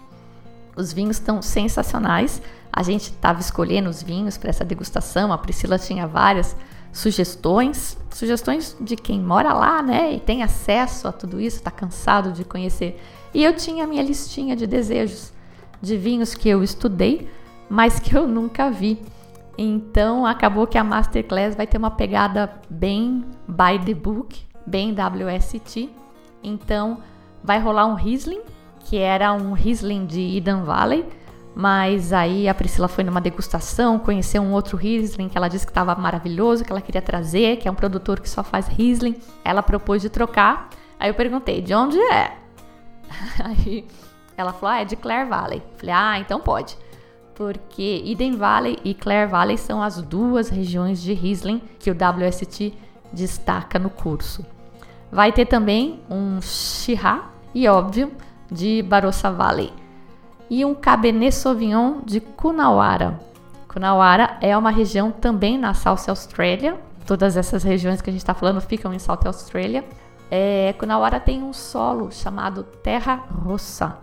Os 0.76 0.92
vinhos 0.92 1.16
estão 1.16 1.42
sensacionais. 1.42 2.40
A 2.72 2.82
gente 2.82 3.10
estava 3.10 3.40
escolhendo 3.40 3.90
os 3.90 4.02
vinhos 4.02 4.36
para 4.36 4.50
essa 4.50 4.64
degustação. 4.64 5.32
A 5.32 5.38
Priscila 5.38 5.78
tinha 5.78 6.06
várias 6.06 6.56
sugestões, 6.92 7.98
sugestões 8.10 8.74
de 8.80 8.96
quem 8.96 9.20
mora 9.20 9.52
lá, 9.52 9.82
né, 9.82 10.14
e 10.14 10.20
tem 10.20 10.42
acesso 10.42 11.06
a 11.06 11.12
tudo 11.12 11.38
isso, 11.38 11.56
está 11.56 11.70
cansado 11.70 12.32
de 12.32 12.42
conhecer. 12.42 12.98
E 13.34 13.44
eu 13.44 13.54
tinha 13.54 13.84
a 13.84 13.86
minha 13.86 14.02
listinha 14.02 14.56
de 14.56 14.66
desejos 14.66 15.30
de 15.82 15.96
vinhos 15.98 16.34
que 16.34 16.48
eu 16.48 16.62
estudei, 16.62 17.28
mas 17.68 18.00
que 18.00 18.16
eu 18.16 18.26
nunca 18.26 18.70
vi. 18.70 19.02
Então 19.58 20.26
acabou 20.26 20.66
que 20.66 20.76
a 20.76 20.84
Masterclass 20.84 21.56
vai 21.56 21.66
ter 21.66 21.78
uma 21.78 21.90
pegada 21.90 22.60
bem 22.68 23.24
by 23.48 23.78
the 23.84 23.94
book, 23.94 24.44
bem 24.66 24.92
WST. 24.94 25.88
Então 26.42 26.98
vai 27.42 27.58
rolar 27.58 27.86
um 27.86 27.94
Riesling, 27.94 28.42
que 28.80 28.98
era 28.98 29.32
um 29.32 29.52
Riesling 29.52 30.04
de 30.04 30.36
Eden 30.36 30.62
Valley, 30.62 31.06
mas 31.54 32.12
aí 32.12 32.48
a 32.48 32.54
Priscila 32.54 32.86
foi 32.86 33.02
numa 33.02 33.20
degustação, 33.20 33.98
conheceu 33.98 34.42
um 34.42 34.52
outro 34.52 34.76
Riesling 34.76 35.28
que 35.28 35.38
ela 35.38 35.48
disse 35.48 35.64
que 35.64 35.70
estava 35.70 35.94
maravilhoso, 35.94 36.62
que 36.62 36.70
ela 36.70 36.82
queria 36.82 37.00
trazer, 37.00 37.56
que 37.56 37.66
é 37.66 37.70
um 37.70 37.74
produtor 37.74 38.20
que 38.20 38.28
só 38.28 38.42
faz 38.42 38.66
Riesling. 38.66 39.16
Ela 39.42 39.62
propôs 39.62 40.02
de 40.02 40.10
trocar. 40.10 40.68
Aí 41.00 41.08
eu 41.08 41.14
perguntei, 41.14 41.62
de 41.62 41.74
onde 41.74 41.98
é? 41.98 42.36
Aí 43.42 43.86
ela 44.36 44.52
falou, 44.52 44.74
ah, 44.74 44.80
é 44.80 44.84
de 44.84 44.96
Clare 44.96 45.28
Valley. 45.28 45.62
Falei, 45.78 45.94
ah, 45.94 46.18
então 46.18 46.40
pode 46.40 46.76
porque 47.36 48.02
Eden 48.04 48.34
Valley 48.34 48.78
e 48.82 48.94
Clare 48.94 49.30
Valley 49.30 49.58
são 49.58 49.82
as 49.82 50.00
duas 50.00 50.48
regiões 50.48 51.00
de 51.00 51.12
Riesling 51.12 51.60
que 51.78 51.90
o 51.90 51.94
WST 51.94 52.74
destaca 53.12 53.78
no 53.78 53.90
curso. 53.90 54.44
Vai 55.12 55.30
ter 55.30 55.46
também 55.46 56.00
um 56.10 56.40
Shiraz 56.40 57.22
e, 57.54 57.68
óbvio, 57.68 58.10
de 58.50 58.82
Barossa 58.82 59.30
Valley 59.30 59.72
e 60.48 60.64
um 60.64 60.74
Cabernet 60.74 61.34
Sauvignon 61.34 62.00
de 62.04 62.20
Coonawarra. 62.20 63.20
Coonawarra 63.68 64.38
é 64.40 64.56
uma 64.56 64.70
região 64.70 65.10
também 65.10 65.58
na 65.58 65.74
South 65.74 66.08
Australia. 66.08 66.78
Todas 67.06 67.36
essas 67.36 67.62
regiões 67.62 68.00
que 68.00 68.08
a 68.08 68.12
gente 68.12 68.22
está 68.22 68.34
falando 68.34 68.60
ficam 68.60 68.94
em 68.94 68.98
South 68.98 69.20
Australia. 69.26 69.84
É, 70.30 70.74
Coonawarra 70.78 71.20
tem 71.20 71.42
um 71.42 71.52
solo 71.52 72.10
chamado 72.10 72.64
Terra 72.64 73.24
Rossa, 73.30 73.98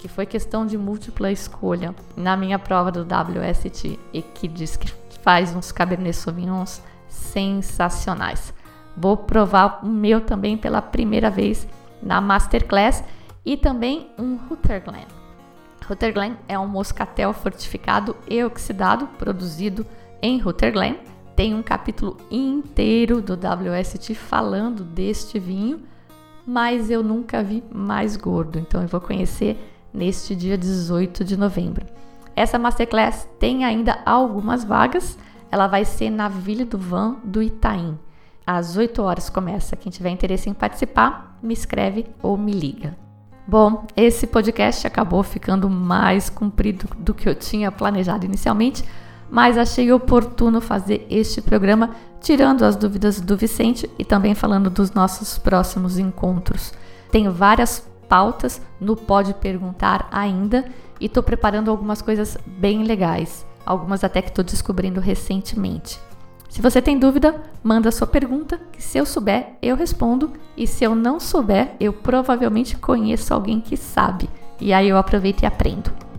que 0.00 0.08
foi 0.08 0.24
questão 0.24 0.64
de 0.64 0.78
múltipla 0.78 1.30
escolha 1.30 1.94
na 2.16 2.34
minha 2.34 2.58
prova 2.58 2.90
do 2.90 3.02
WST 3.02 4.00
e 4.14 4.22
que 4.22 4.48
diz 4.48 4.74
que 4.74 4.90
faz 5.22 5.54
uns 5.54 5.70
Cabernet 5.70 6.16
Sauvignons 6.16 6.82
sensacionais. 7.06 8.54
Vou 8.96 9.14
provar 9.16 9.80
o 9.84 9.86
meu 9.86 10.22
também 10.22 10.56
pela 10.56 10.80
primeira 10.80 11.30
vez 11.30 11.68
na 12.02 12.18
Masterclass 12.18 13.04
e 13.44 13.58
também 13.58 14.10
um 14.18 14.36
Rutherglen. 14.36 15.06
Rutherglen 15.86 16.36
é 16.48 16.58
um 16.58 16.66
moscatel 16.66 17.34
fortificado 17.34 18.16
e 18.26 18.42
oxidado 18.42 19.06
produzido 19.18 19.84
em 20.22 20.38
Rutherglen. 20.38 20.98
Tem 21.36 21.54
um 21.54 21.62
capítulo 21.62 22.16
inteiro 22.30 23.20
do 23.20 23.34
WST 23.34 24.14
falando 24.14 24.82
deste 24.82 25.38
vinho, 25.38 25.82
mas 26.46 26.90
eu 26.90 27.02
nunca 27.02 27.42
vi 27.42 27.62
mais 27.70 28.16
gordo, 28.16 28.58
então 28.58 28.80
eu 28.80 28.88
vou 28.88 29.00
conhecer 29.00 29.69
neste 29.92 30.34
dia 30.34 30.56
18 30.56 31.24
de 31.24 31.36
novembro. 31.36 31.86
Essa 32.34 32.58
masterclass 32.58 33.28
tem 33.38 33.64
ainda 33.64 33.98
algumas 34.06 34.64
vagas. 34.64 35.18
Ela 35.50 35.66
vai 35.66 35.84
ser 35.84 36.10
na 36.10 36.28
Vila 36.28 36.64
do 36.64 36.78
Van 36.78 37.16
do 37.24 37.42
Itaim. 37.42 37.98
Às 38.46 38.76
8 38.76 39.02
horas 39.02 39.28
começa. 39.28 39.76
Quem 39.76 39.92
tiver 39.92 40.10
interesse 40.10 40.48
em 40.48 40.54
participar, 40.54 41.38
me 41.42 41.52
escreve 41.52 42.06
ou 42.22 42.36
me 42.36 42.52
liga. 42.52 42.96
Bom, 43.46 43.84
esse 43.96 44.26
podcast 44.26 44.86
acabou 44.86 45.22
ficando 45.22 45.68
mais 45.68 46.30
comprido 46.30 46.86
do 46.98 47.12
que 47.12 47.28
eu 47.28 47.34
tinha 47.34 47.72
planejado 47.72 48.24
inicialmente, 48.24 48.84
mas 49.28 49.58
achei 49.58 49.92
oportuno 49.92 50.60
fazer 50.60 51.06
este 51.10 51.42
programa 51.42 51.90
tirando 52.20 52.64
as 52.64 52.76
dúvidas 52.76 53.20
do 53.20 53.36
Vicente 53.36 53.90
e 53.98 54.04
também 54.04 54.34
falando 54.34 54.70
dos 54.70 54.92
nossos 54.92 55.36
próximos 55.36 55.98
encontros. 55.98 56.72
Tem 57.10 57.28
várias 57.28 57.84
pautas 58.10 58.60
no 58.80 58.96
Pode 58.96 59.32
Perguntar 59.34 60.08
ainda 60.10 60.64
e 61.00 61.06
estou 61.06 61.22
preparando 61.22 61.70
algumas 61.70 62.02
coisas 62.02 62.36
bem 62.44 62.82
legais, 62.82 63.46
algumas 63.64 64.02
até 64.02 64.20
que 64.20 64.30
estou 64.30 64.42
descobrindo 64.44 65.00
recentemente. 65.00 66.00
Se 66.48 66.60
você 66.60 66.82
tem 66.82 66.98
dúvida, 66.98 67.40
manda 67.62 67.92
sua 67.92 68.08
pergunta, 68.08 68.60
que 68.72 68.82
se 68.82 68.98
eu 68.98 69.06
souber, 69.06 69.52
eu 69.62 69.76
respondo, 69.76 70.32
e 70.56 70.66
se 70.66 70.82
eu 70.82 70.96
não 70.96 71.20
souber, 71.20 71.76
eu 71.78 71.92
provavelmente 71.92 72.76
conheço 72.76 73.32
alguém 73.32 73.60
que 73.60 73.76
sabe, 73.76 74.28
e 74.60 74.72
aí 74.72 74.88
eu 74.88 74.96
aproveito 74.96 75.42
e 75.42 75.46
aprendo. 75.46 76.09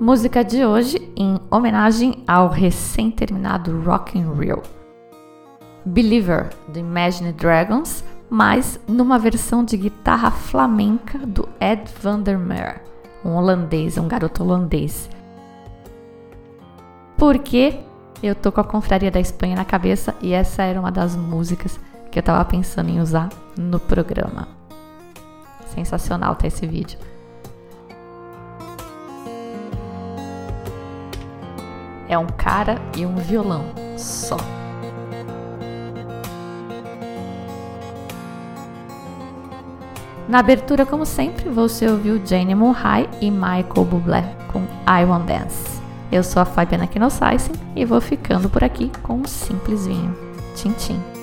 Música 0.00 0.44
de 0.44 0.64
hoje 0.64 1.10
em 1.16 1.40
homenagem 1.50 2.22
ao 2.24 2.48
recém-terminado 2.48 3.80
Rock 3.80 4.16
in 4.16 4.32
Rio. 4.32 4.62
Believer 5.84 6.50
do 6.68 6.78
Imagine 6.78 7.32
Dragons, 7.32 8.04
mas 8.30 8.78
numa 8.86 9.18
versão 9.18 9.64
de 9.64 9.76
guitarra 9.76 10.30
flamenca 10.30 11.18
do 11.18 11.48
Ed 11.60 11.90
van 12.00 12.20
der 12.20 12.38
Meer, 12.38 12.80
um 13.24 13.34
holandês, 13.34 13.98
um 13.98 14.06
garoto 14.06 14.44
holandês. 14.44 15.10
Porque 17.16 17.80
eu 18.22 18.36
tô 18.36 18.52
com 18.52 18.60
a 18.60 18.64
Confraria 18.64 19.10
da 19.10 19.18
Espanha 19.18 19.56
na 19.56 19.64
cabeça 19.64 20.14
e 20.22 20.32
essa 20.32 20.62
era 20.62 20.78
uma 20.78 20.92
das 20.92 21.16
músicas 21.16 21.78
que 22.12 22.20
eu 22.20 22.22
tava 22.22 22.44
pensando 22.44 22.88
em 22.88 23.00
usar 23.00 23.30
no 23.56 23.80
programa. 23.80 24.46
Sensacional 25.66 26.36
tá 26.36 26.46
esse 26.46 26.64
vídeo. 26.68 27.00
É 32.08 32.16
um 32.16 32.26
cara 32.26 32.76
e 32.96 33.04
um 33.04 33.16
violão 33.16 33.66
só. 33.96 34.38
Na 40.28 40.40
abertura, 40.40 40.84
como 40.84 41.06
sempre, 41.06 41.48
você 41.48 41.86
ouviu 41.88 42.20
Jane 42.24 42.54
Murray 42.54 43.08
e 43.20 43.30
Michael 43.30 43.84
Bublé 43.88 44.36
com 44.52 44.60
I 44.86 45.04
Want 45.04 45.24
Dance. 45.24 45.80
Eu 46.12 46.22
sou 46.22 46.42
a 46.42 46.44
Fabiana 46.44 46.86
Knossaisen 46.86 47.54
e 47.74 47.84
vou 47.84 48.00
ficando 48.00 48.48
por 48.48 48.62
aqui 48.62 48.90
com 49.02 49.14
um 49.14 49.26
simples 49.26 49.86
vinho. 49.86 50.14
Tchim, 50.54 50.72
tchim. 50.72 51.17